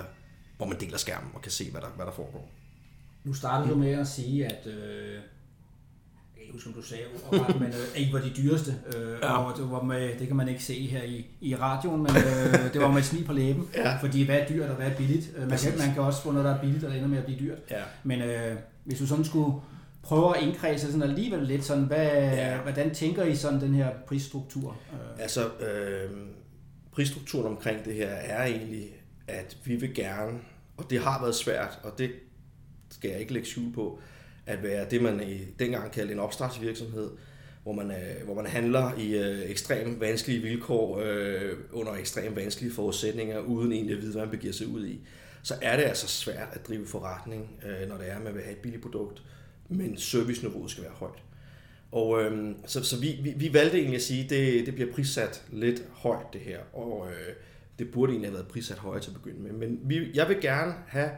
hvor 0.57 0.65
man 0.65 0.79
deler 0.79 0.97
skærmen 0.97 1.29
og 1.33 1.41
kan 1.41 1.51
se, 1.51 1.71
hvad 1.71 1.81
der, 1.81 1.88
hvad 1.95 2.05
der 2.05 2.12
foregår. 2.12 2.50
Nu 3.23 3.33
startede 3.33 3.69
du 3.73 3.75
med 3.77 3.91
at 3.91 4.07
sige, 4.07 4.45
at 4.45 4.67
øh, 4.67 5.19
ikke 6.41 6.53
huske, 6.53 6.67
om 6.69 6.73
du 6.73 6.81
sagde 6.81 7.03
overret, 7.31 7.59
men 7.59 7.67
øh, 7.69 8.00
ikke 8.01 8.13
var 8.13 8.19
de 8.19 8.31
dyreste. 8.38 8.75
Øh, 8.97 9.17
Ja. 9.21 9.38
og 9.38 9.57
det, 9.57 9.71
var 9.71 9.81
med, 9.83 10.19
det 10.19 10.27
kan 10.27 10.35
man 10.35 10.47
ikke 10.47 10.63
se 10.63 10.88
her 10.88 11.03
i, 11.03 11.25
i 11.41 11.55
radioen, 11.55 12.03
men 12.03 12.12
øh, 12.15 12.73
det 12.73 12.81
var 12.81 12.88
med 12.91 12.97
et 12.97 13.05
smil 13.05 13.23
på 13.25 13.33
læben. 13.33 13.69
Ja. 13.75 13.97
Fordi 14.01 14.23
hvad 14.25 14.39
er 14.39 14.47
dyrt 14.47 14.69
og 14.69 14.75
hvad 14.75 14.88
er 14.88 14.95
billigt? 14.95 15.29
Øh, 15.38 15.50
man, 15.50 15.57
kan, 15.59 15.77
man 15.77 15.93
kan 15.93 16.03
også 16.03 16.21
få 16.21 16.31
noget, 16.31 16.45
der 16.45 16.55
er 16.55 16.62
billigt, 16.62 16.83
og 16.83 16.95
ender 16.95 17.07
med 17.07 17.17
at 17.17 17.25
blive 17.25 17.39
dyrt. 17.39 17.57
Ja. 17.71 17.81
Men 18.03 18.21
øh, 18.21 18.55
hvis 18.83 19.00
du 19.00 19.07
sådan 19.07 19.25
skulle 19.25 19.53
prøve 20.03 20.38
at 20.38 20.43
indkredse 20.43 20.86
sådan 20.86 21.01
alligevel 21.10 21.48
lidt 21.48 21.63
sådan, 21.63 21.83
hvad, 21.83 22.12
Ja. 22.12 22.57
hvordan 22.62 22.93
tænker 22.93 23.24
I 23.24 23.36
sådan 23.36 23.62
den 23.62 23.74
her 23.74 23.89
prisstruktur? 24.07 24.77
Øh, 24.93 25.22
Altså, 25.24 25.45
øh, 25.45 26.10
prisstrukturen 26.91 27.48
omkring 27.48 27.86
det 27.86 27.93
her 27.93 28.07
er 28.10 28.45
egentlig, 28.45 28.95
at 29.27 29.57
vi 29.65 29.75
vil 29.75 29.95
gerne, 29.95 30.39
og 30.77 30.89
det 30.89 31.00
har 31.00 31.22
været 31.22 31.36
svært, 31.36 31.79
og 31.83 31.98
det 31.98 32.12
skal 32.91 33.10
jeg 33.10 33.19
ikke 33.19 33.33
lægge 33.33 33.48
skjul 33.50 33.74
på, 33.74 34.00
at 34.45 34.63
være 34.63 34.86
det, 34.91 35.01
man 35.01 35.24
i 35.29 35.38
dengang 35.60 35.91
kaldte 35.91 36.13
en 36.13 36.19
opstartsvirksomhed, 36.19 37.10
hvor 37.63 37.74
man, 37.74 37.91
øh, 37.91 38.25
hvor 38.25 38.33
man 38.36 38.45
handler 38.45 38.91
i 38.98 39.15
øh, 39.17 39.50
ekstremt 39.50 40.00
vanskelige 40.00 40.41
vilkår, 40.41 41.00
øh, 41.03 41.51
under 41.72 41.93
ekstremt 41.93 42.36
vanskelige 42.36 42.74
forudsætninger, 42.74 43.39
uden 43.39 43.72
egentlig 43.72 43.95
at 43.95 44.01
vide, 44.01 44.12
hvad 44.12 44.22
man 44.22 44.31
begiver 44.31 44.53
sig 44.53 44.67
ud 44.67 44.86
i. 44.88 45.00
Så 45.43 45.53
er 45.62 45.77
det 45.77 45.83
altså 45.83 46.07
svært 46.07 46.48
at 46.51 46.67
drive 46.67 46.88
forretning, 46.88 47.50
øh, 47.65 47.89
når 47.89 47.98
det 47.98 48.10
er, 48.12 48.15
at 48.15 48.24
man 48.24 48.33
vil 48.33 48.41
have 48.43 48.51
et 48.55 48.62
billigt 48.62 48.81
produkt, 48.83 49.24
men 49.77 49.98
serviceniveauet 49.98 50.72
skal 50.72 50.84
være 50.84 50.94
højt. 50.94 51.24
Og 51.92 52.24
øh, 52.24 52.56
så, 52.65 52.84
så 52.84 53.00
vi, 53.00 53.20
vi, 53.24 53.34
vi 53.38 53.53
valgte 53.53 53.77
egentlig 53.77 53.96
at 53.96 54.01
sige, 54.01 54.24
at 54.24 54.30
det, 54.30 54.65
det 54.65 54.74
bliver 54.75 54.94
prissat 54.94 55.46
lidt 55.51 55.84
højt 55.92 56.34
det 56.34 56.42
her, 56.42 56.60
og 56.74 57.08
øh, 57.08 57.34
det 57.80 57.92
burde 57.92 58.12
egentlig 58.12 58.30
have 58.30 58.36
været 58.36 58.48
prissat 58.48 58.77
højere 58.77 59.01
til 59.01 59.10
at 59.10 59.15
begynde 59.15 59.42
med. 59.42 59.51
Men 59.51 59.80
vi, 59.84 60.12
jeg 60.13 60.30
vil 60.30 60.42
gerne 60.42 60.74
have, 60.88 61.10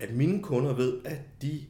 at 0.00 0.14
mine 0.14 0.42
kunder 0.42 0.74
ved, 0.74 0.98
at 1.04 1.20
de 1.42 1.60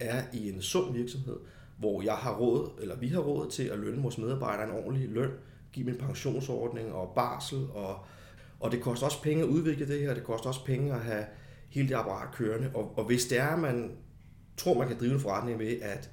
er 0.00 0.22
i 0.32 0.50
en 0.50 0.62
sund 0.62 0.92
virksomhed, 0.94 1.36
hvor 1.78 2.02
jeg 2.02 2.14
har 2.14 2.36
råd, 2.36 2.70
eller 2.80 2.96
vi 2.96 3.08
har 3.08 3.20
råd 3.20 3.50
til 3.50 3.62
at 3.62 3.78
lønne 3.78 4.02
vores 4.02 4.18
medarbejdere 4.18 4.68
en 4.68 4.84
ordentlig 4.84 5.08
løn, 5.08 5.30
give 5.72 5.86
dem 5.86 5.94
en 5.94 6.00
pensionsordning 6.00 6.92
og 6.92 7.12
barsel, 7.14 7.66
og, 7.74 7.98
og 8.60 8.72
det 8.72 8.80
koster 8.80 9.06
også 9.06 9.22
penge 9.22 9.42
at 9.42 9.48
udvikle 9.48 9.88
det 9.88 10.00
her, 10.00 10.14
det 10.14 10.24
koster 10.24 10.48
også 10.48 10.64
penge 10.64 10.94
at 10.94 11.00
have 11.00 11.24
hele 11.68 11.88
det 11.88 11.94
apparat 11.94 12.34
kørende, 12.34 12.70
og, 12.74 12.98
og 12.98 13.04
hvis 13.04 13.24
det 13.24 13.38
er, 13.38 13.46
at 13.46 13.58
man 13.58 13.90
tror, 14.60 14.78
man 14.78 14.88
kan 14.88 14.96
drive 15.00 15.12
en 15.12 15.20
forretning 15.20 15.58
ved 15.58 15.76
at 15.82 16.10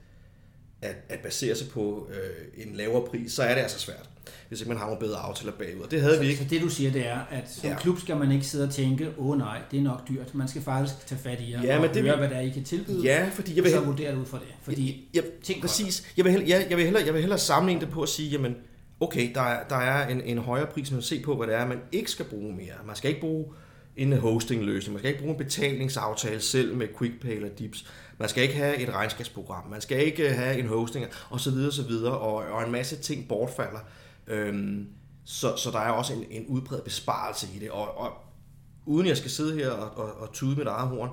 at, 0.81 0.95
at 1.09 1.19
basere 1.19 1.55
sig 1.55 1.69
på 1.69 2.09
øh, 2.13 2.65
en 2.67 2.75
lavere 2.75 3.05
pris, 3.07 3.31
så 3.31 3.43
er 3.43 3.55
det 3.55 3.61
altså 3.61 3.79
svært, 3.79 4.09
hvis 4.47 4.59
ikke 4.59 4.69
man 4.69 4.77
har 4.77 4.85
nogle 4.85 4.99
bedre 4.99 5.17
aftaler 5.17 5.51
bagud. 5.51 5.81
Og 5.81 5.91
det 5.91 6.01
havde 6.01 6.19
vi 6.19 6.25
så, 6.25 6.29
ikke. 6.31 6.43
så 6.43 6.49
det 6.49 6.61
du 6.61 6.69
siger, 6.69 6.91
det 6.91 7.07
er, 7.07 7.19
at 7.31 7.51
som 7.51 7.63
Ja. 7.67 7.69
ja. 7.69 7.79
klub 7.79 7.99
skal 7.99 8.17
man 8.17 8.31
ikke 8.31 8.45
sidde 8.45 8.63
og 8.67 8.73
tænke, 8.73 9.09
åh 9.17 9.29
oh, 9.29 9.37
nej, 9.37 9.61
det 9.71 9.79
er 9.79 9.83
nok 9.83 10.07
dyrt. 10.09 10.35
Man 10.35 10.47
skal 10.47 10.61
faktisk 10.61 11.07
tage 11.07 11.19
fat 11.21 11.39
i 11.41 11.51
jer 11.51 11.61
Ja, 11.63 11.75
og 11.75 11.81
men 11.81 11.93
det 11.93 12.01
høre, 12.01 12.11
vil- 12.11 12.17
hvad 12.27 12.29
der 12.29 12.35
er, 12.35 12.41
I 12.41 12.49
kan 12.49 12.63
tilbyde, 12.63 13.01
Ja, 13.03 13.29
fordi 13.33 13.51
jeg 13.51 13.59
og 13.59 13.63
vil, 13.63 13.71
så 13.71 13.77
hellere, 13.77 13.91
vurdere 13.95 14.11
det 14.11 14.17
ud 14.17 14.25
fra 14.25 14.37
det. 14.39 14.47
Fordi 14.61 15.09
jeg, 15.13 15.23
tænk 15.43 15.61
præcis, 15.61 16.13
jeg 16.17 16.25
vil, 16.25 16.31
hellere, 16.31 16.49
ja, 16.49 16.65
jeg, 16.69 16.77
vil 16.77 16.85
hellere, 16.85 17.05
jeg 17.05 17.13
vil 17.13 17.21
hellere 17.21 17.39
sammenligne 17.39 17.81
det 17.81 17.89
på 17.89 18.01
at 18.01 18.09
sige, 18.09 18.29
jamen, 18.29 18.55
okay, 18.99 19.33
der 19.35 19.41
er, 19.41 19.67
der 19.67 19.75
er 19.77 20.07
en, 20.07 20.21
en 20.21 20.37
højere 20.37 20.67
pris, 20.67 20.91
men 20.91 21.01
se 21.01 21.21
på, 21.21 21.35
hvad 21.37 21.47
det 21.47 21.55
er, 21.55 21.67
man 21.67 21.79
ikke 21.91 22.11
skal 22.11 22.25
bruge 22.25 22.55
mere. 22.55 22.73
Man 22.85 22.95
skal 22.95 23.09
ikke 23.09 23.21
bruge 23.21 23.45
en 23.97 24.17
hostingløsning, 24.17 24.93
man 24.93 24.99
skal 24.99 25.09
ikke 25.09 25.21
bruge 25.21 25.33
en 25.33 25.43
betalingsaftale 25.43 26.41
selv 26.41 26.75
med 26.75 26.87
QuickPay 26.87 27.35
eller 27.35 27.49
Dips, 27.49 27.85
man 28.17 28.29
skal 28.29 28.43
ikke 28.43 28.55
have 28.55 28.77
et 28.77 28.93
regnskabsprogram, 28.93 29.69
man 29.69 29.81
skal 29.81 30.05
ikke 30.05 30.29
have 30.29 30.59
en 30.59 30.67
hosting, 30.67 31.05
og 31.29 31.39
så 31.39 31.51
videre, 31.51 31.71
så 31.71 31.83
videre, 31.83 32.17
og, 32.17 32.35
og 32.35 32.63
en 32.63 32.71
masse 32.71 32.97
ting 32.97 33.27
bortfalder. 33.27 33.79
Øhm, 34.27 34.87
så, 35.25 35.55
så 35.55 35.71
der 35.71 35.79
er 35.79 35.89
også 35.89 36.13
en, 36.13 36.25
en 36.29 36.45
udbredt 36.47 36.83
besparelse 36.83 37.47
i 37.55 37.59
det, 37.59 37.71
og, 37.71 37.97
og 37.97 38.11
uden 38.85 39.07
jeg 39.07 39.17
skal 39.17 39.31
sidde 39.31 39.55
her 39.55 39.69
og, 39.69 39.97
og, 39.97 40.21
og 40.21 40.33
tude 40.33 40.55
mit 40.55 40.67
eget 40.67 40.89
horn, 40.89 41.09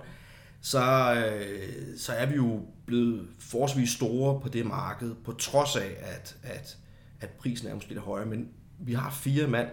så, 0.60 1.14
øh, 1.14 1.98
så 1.98 2.12
er 2.12 2.26
vi 2.26 2.34
jo 2.34 2.60
blevet 2.86 3.28
forholdsvis 3.38 3.90
store 3.90 4.40
på 4.40 4.48
det 4.48 4.66
marked, 4.66 5.14
på 5.24 5.32
trods 5.32 5.76
af, 5.76 5.96
at, 6.00 6.36
at, 6.42 6.76
at 7.20 7.28
prisen 7.30 7.68
er 7.68 7.74
måske 7.74 7.90
lidt 7.90 8.00
højere, 8.00 8.26
men 8.26 8.48
vi 8.78 8.92
har 8.92 9.10
fire 9.10 9.46
mand 9.46 9.68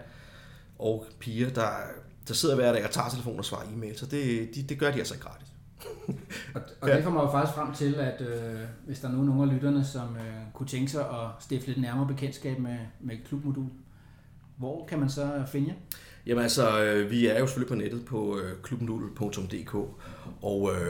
og 0.78 1.06
piger, 1.18 1.50
der, 1.50 1.70
der 2.28 2.34
sidder 2.34 2.54
hver 2.54 2.72
dag 2.72 2.84
og 2.84 2.90
tager 2.90 3.08
telefon 3.08 3.38
og 3.38 3.44
svarer 3.44 3.64
e-mail, 3.74 3.98
så 3.98 4.06
det, 4.06 4.54
de, 4.54 4.62
det 4.62 4.78
gør 4.78 4.90
de 4.90 4.98
altså 4.98 5.18
gratis. 5.18 5.48
Og, 6.54 6.62
og 6.80 6.88
Ja. 6.88 6.96
det 6.96 7.04
får 7.04 7.10
mig 7.10 7.22
jo 7.22 7.30
faktisk 7.30 7.56
frem 7.56 7.74
til, 7.74 7.94
at 7.94 8.20
øh, 8.20 8.60
hvis 8.86 9.00
der 9.00 9.08
er 9.08 9.12
nogen, 9.12 9.26
nogle 9.26 9.42
af 9.42 9.54
lytterne, 9.54 9.84
som 9.84 10.16
øh, 10.16 10.34
kunne 10.54 10.66
tænke 10.68 10.90
sig 10.90 11.00
at 11.00 11.26
stifte 11.40 11.66
lidt 11.66 11.80
nærmere 11.80 12.06
bekendtskab 12.06 12.58
med, 12.58 12.76
med 13.00 13.16
klubmodul, 13.26 13.66
hvor 14.56 14.86
kan 14.86 14.98
man 14.98 15.10
så 15.10 15.42
finde 15.46 15.68
jer? 15.68 15.74
Jamen 16.26 16.42
altså, 16.42 16.82
øh, 16.84 17.10
vi 17.10 17.26
er 17.26 17.38
jo 17.38 17.46
selvfølgelig 17.46 17.68
på 17.68 17.74
nettet 17.74 18.04
på 18.04 18.38
øh, 18.38 18.62
klubnudel.dk, 18.62 19.74
og 20.42 20.70
øh, 20.74 20.86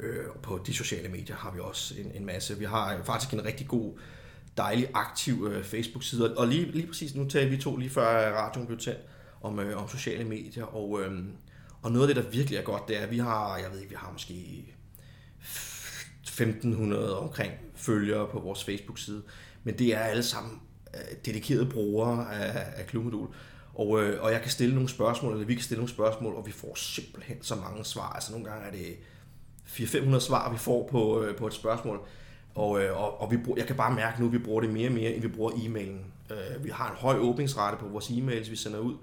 øh, 0.00 0.24
på 0.42 0.60
de 0.66 0.74
sociale 0.74 1.08
medier 1.08 1.36
har 1.36 1.50
vi 1.54 1.60
også 1.60 1.94
en, 1.98 2.12
en 2.14 2.26
masse. 2.26 2.58
Vi 2.58 2.64
har 2.64 3.00
faktisk 3.04 3.32
en 3.34 3.44
rigtig 3.44 3.68
god, 3.68 3.92
dejlig, 4.56 4.88
aktiv 4.94 5.48
øh, 5.50 5.64
Facebook-side, 5.64 6.38
og 6.38 6.46
lige, 6.48 6.70
lige 6.70 6.86
præcis 6.86 7.14
nu 7.14 7.28
talte 7.28 7.50
vi 7.50 7.62
to 7.62 7.76
lige 7.76 7.90
før 7.90 8.32
radioen 8.32 8.66
blev 8.66 8.78
tændt 8.78 9.00
om, 9.42 9.60
øh, 9.60 9.82
om 9.82 9.88
sociale 9.88 10.24
medier, 10.24 10.64
og, 10.64 11.02
øh, 11.02 11.24
og 11.82 11.92
noget 11.92 12.08
af 12.08 12.14
det, 12.14 12.24
der 12.24 12.30
virkelig 12.30 12.58
er 12.58 12.62
godt, 12.62 12.88
det 12.88 12.98
er, 12.98 13.00
at 13.00 13.10
vi 13.10 13.18
har, 13.18 13.56
jeg 13.56 13.70
ved 13.72 13.78
ikke, 13.78 13.90
vi 13.90 13.96
har 13.98 14.12
måske 14.12 14.64
1500 16.24 17.18
omkring 17.18 17.52
følgere 17.74 18.28
på 18.28 18.40
vores 18.40 18.64
Facebook-side, 18.64 19.22
men 19.64 19.78
det 19.78 19.94
er 19.94 19.98
alle 19.98 20.22
sammen 20.22 20.60
øh, 20.94 21.16
dedikerede 21.24 21.66
brugere 21.66 22.34
af, 22.34 22.66
af 22.76 22.86
Klubmodul. 22.86 23.28
Og, 23.74 24.02
øh, 24.02 24.22
og 24.22 24.32
jeg 24.32 24.40
kan 24.40 24.50
stille 24.50 24.74
nogle 24.74 24.88
spørgsmål, 24.88 25.32
eller 25.32 25.46
vi 25.46 25.54
kan 25.54 25.62
stille 25.62 25.78
nogle 25.78 25.92
spørgsmål, 25.92 26.34
og 26.34 26.46
vi 26.46 26.52
får 26.52 26.74
simpelthen 26.74 27.36
så 27.42 27.54
mange 27.54 27.84
svar. 27.84 28.12
Altså 28.12 28.32
nogle 28.32 28.46
gange 28.46 28.66
er 28.66 28.70
det 28.70 28.96
400-500 29.66 30.20
svar, 30.20 30.52
vi 30.52 30.58
får 30.58 30.88
på, 30.90 31.22
øh, 31.22 31.36
på 31.36 31.46
et 31.46 31.54
spørgsmål. 31.54 32.00
Og, 32.54 32.82
øh, 32.82 33.00
og, 33.00 33.20
og 33.20 33.30
vi 33.30 33.36
bruger, 33.36 33.58
jeg 33.58 33.66
kan 33.66 33.76
bare 33.76 33.94
mærke 33.94 34.20
nu, 34.20 34.26
at 34.26 34.32
vi 34.32 34.38
bruger 34.38 34.60
det 34.60 34.70
mere 34.70 34.88
og 34.88 34.94
mere, 34.94 35.12
end 35.12 35.22
vi 35.22 35.28
bruger 35.28 35.50
e-mailen. 35.52 36.32
Øh, 36.32 36.64
vi 36.64 36.70
har 36.70 36.90
en 36.90 36.96
høj 36.96 37.18
åbningsrate 37.18 37.76
på 37.76 37.88
vores 37.88 38.08
e-mails, 38.08 38.50
vi 38.50 38.56
sender 38.56 38.78
ud 38.78 38.94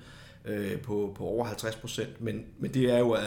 øh, 0.46 0.82
på, 0.82 1.14
på 1.18 1.24
over 1.24 1.46
50 1.46 1.76
procent, 1.76 2.22
men, 2.22 2.44
men 2.60 2.74
det 2.74 2.92
er 2.94 2.98
jo 3.00 3.16
øh, 3.16 3.22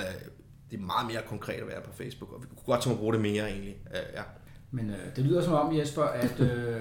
det 0.70 0.78
er 0.80 0.82
meget 0.82 1.06
mere 1.12 1.22
konkret 1.28 1.54
at 1.54 1.66
være 1.68 1.80
på 1.84 1.92
Facebook, 1.92 2.32
og 2.32 2.42
vi 2.42 2.46
kunne 2.48 2.58
godt 2.66 2.82
tænke 2.82 2.94
at 2.94 2.98
bruge 3.00 3.12
det 3.12 3.20
mere 3.22 3.50
egentlig. 3.50 3.76
Øh, 3.90 4.00
ja. 4.14 4.22
Men 4.70 4.90
øh, 4.90 5.16
det 5.16 5.24
lyder 5.24 5.42
som 5.42 5.52
om, 5.52 5.76
Jesper, 5.78 6.02
at 6.02 6.40
øh, 6.40 6.80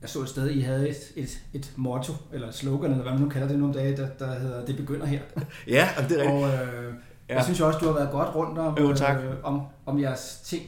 jeg 0.00 0.08
så 0.10 0.20
et 0.22 0.28
sted, 0.28 0.50
I 0.50 0.60
havde 0.60 0.88
et, 0.88 1.12
et, 1.16 1.38
et 1.52 1.72
motto, 1.76 2.12
eller 2.32 2.48
et 2.48 2.54
slogan, 2.54 2.90
eller 2.90 3.02
hvad 3.02 3.12
man 3.12 3.22
nu 3.22 3.28
kalder 3.28 3.48
det 3.48 3.58
nogle 3.58 3.74
dage, 3.74 3.96
der, 3.96 4.08
der 4.18 4.38
hedder, 4.38 4.64
det 4.64 4.76
begynder 4.76 5.06
her. 5.06 5.20
ja, 5.66 5.88
det 6.08 6.20
er 6.20 6.22
rigtigt. 6.22 6.30
Og 6.30 6.48
øh, 6.84 6.94
Ja. 7.28 7.34
jeg 7.34 7.44
synes 7.44 7.60
også, 7.60 7.78
du 7.78 7.86
har 7.86 7.92
været 7.92 8.10
godt 8.10 8.34
rundt 8.34 8.58
om, 8.58 8.78
Jo, 8.78 8.94
tak. 8.94 9.24
øh, 9.24 9.34
om, 9.42 9.62
om 9.86 10.00
jeres 10.00 10.40
ting. 10.44 10.62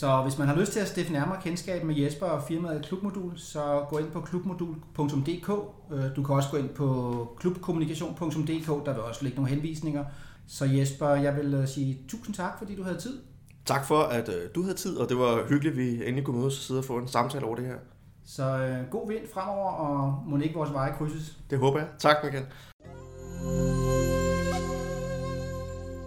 Så 0.00 0.22
hvis 0.22 0.38
man 0.38 0.48
har 0.48 0.56
lyst 0.56 0.72
til 0.72 0.80
at 0.80 0.88
stifte 0.88 1.12
nærmere 1.12 1.40
kendskab 1.42 1.84
med 1.84 1.94
Jesper 1.96 2.26
og 2.26 2.42
firmaet 2.42 2.84
Klubmodul, 2.86 3.38
så 3.38 3.84
gå 3.90 3.98
ind 3.98 4.10
på 4.10 4.20
klubmodul.dk. 4.20 5.50
Øh, 5.92 6.16
Du 6.16 6.22
kan 6.22 6.34
også 6.34 6.48
gå 6.50 6.56
ind 6.56 6.68
på 6.68 7.28
klubkommunikation.dk, 7.40 8.86
der 8.86 8.92
vil 8.92 9.02
også 9.02 9.22
ligge 9.22 9.36
nogle 9.36 9.50
henvisninger. 9.50 10.04
Så 10.46 10.64
Jesper, 10.64 11.08
jeg 11.08 11.36
vil 11.36 11.54
øh, 11.54 11.68
sige 11.68 11.98
tusind 12.08 12.34
tak, 12.34 12.58
fordi 12.58 12.76
du 12.76 12.82
havde 12.82 12.98
tid. 12.98 13.18
Tak 13.64 13.84
for, 13.84 13.98
at 13.98 14.28
øh, 14.28 14.50
du 14.54 14.62
havde 14.62 14.76
tid, 14.76 14.96
og 14.96 15.08
det 15.08 15.18
var 15.18 15.48
hyggeligt, 15.48 15.72
at 15.72 15.78
vi 15.78 15.88
endelig 15.94 16.24
kunne 16.24 16.38
mødes 16.38 16.58
og 16.58 16.62
sidde 16.62 16.80
og 16.80 16.84
få 16.84 16.98
en 16.98 17.08
samtale 17.08 17.46
over 17.46 17.56
det 17.56 17.66
her. 17.66 17.76
Så 18.24 18.42
øh, 18.42 18.90
god 18.90 19.08
vind 19.08 19.22
fremover, 19.34 19.72
og 19.72 20.22
må 20.26 20.38
ikke 20.38 20.54
vores 20.54 20.72
veje 20.72 20.92
krydses. 20.98 21.38
Det 21.50 21.58
håber 21.58 21.78
jeg. 21.78 21.88
Tak, 21.98 22.16
Michael. 22.24 22.46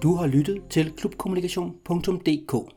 Du 0.04 0.15
har 0.15 0.28
lyttet 0.28 0.62
til 0.69 0.93
klubkommunikation.dk. 0.97 2.77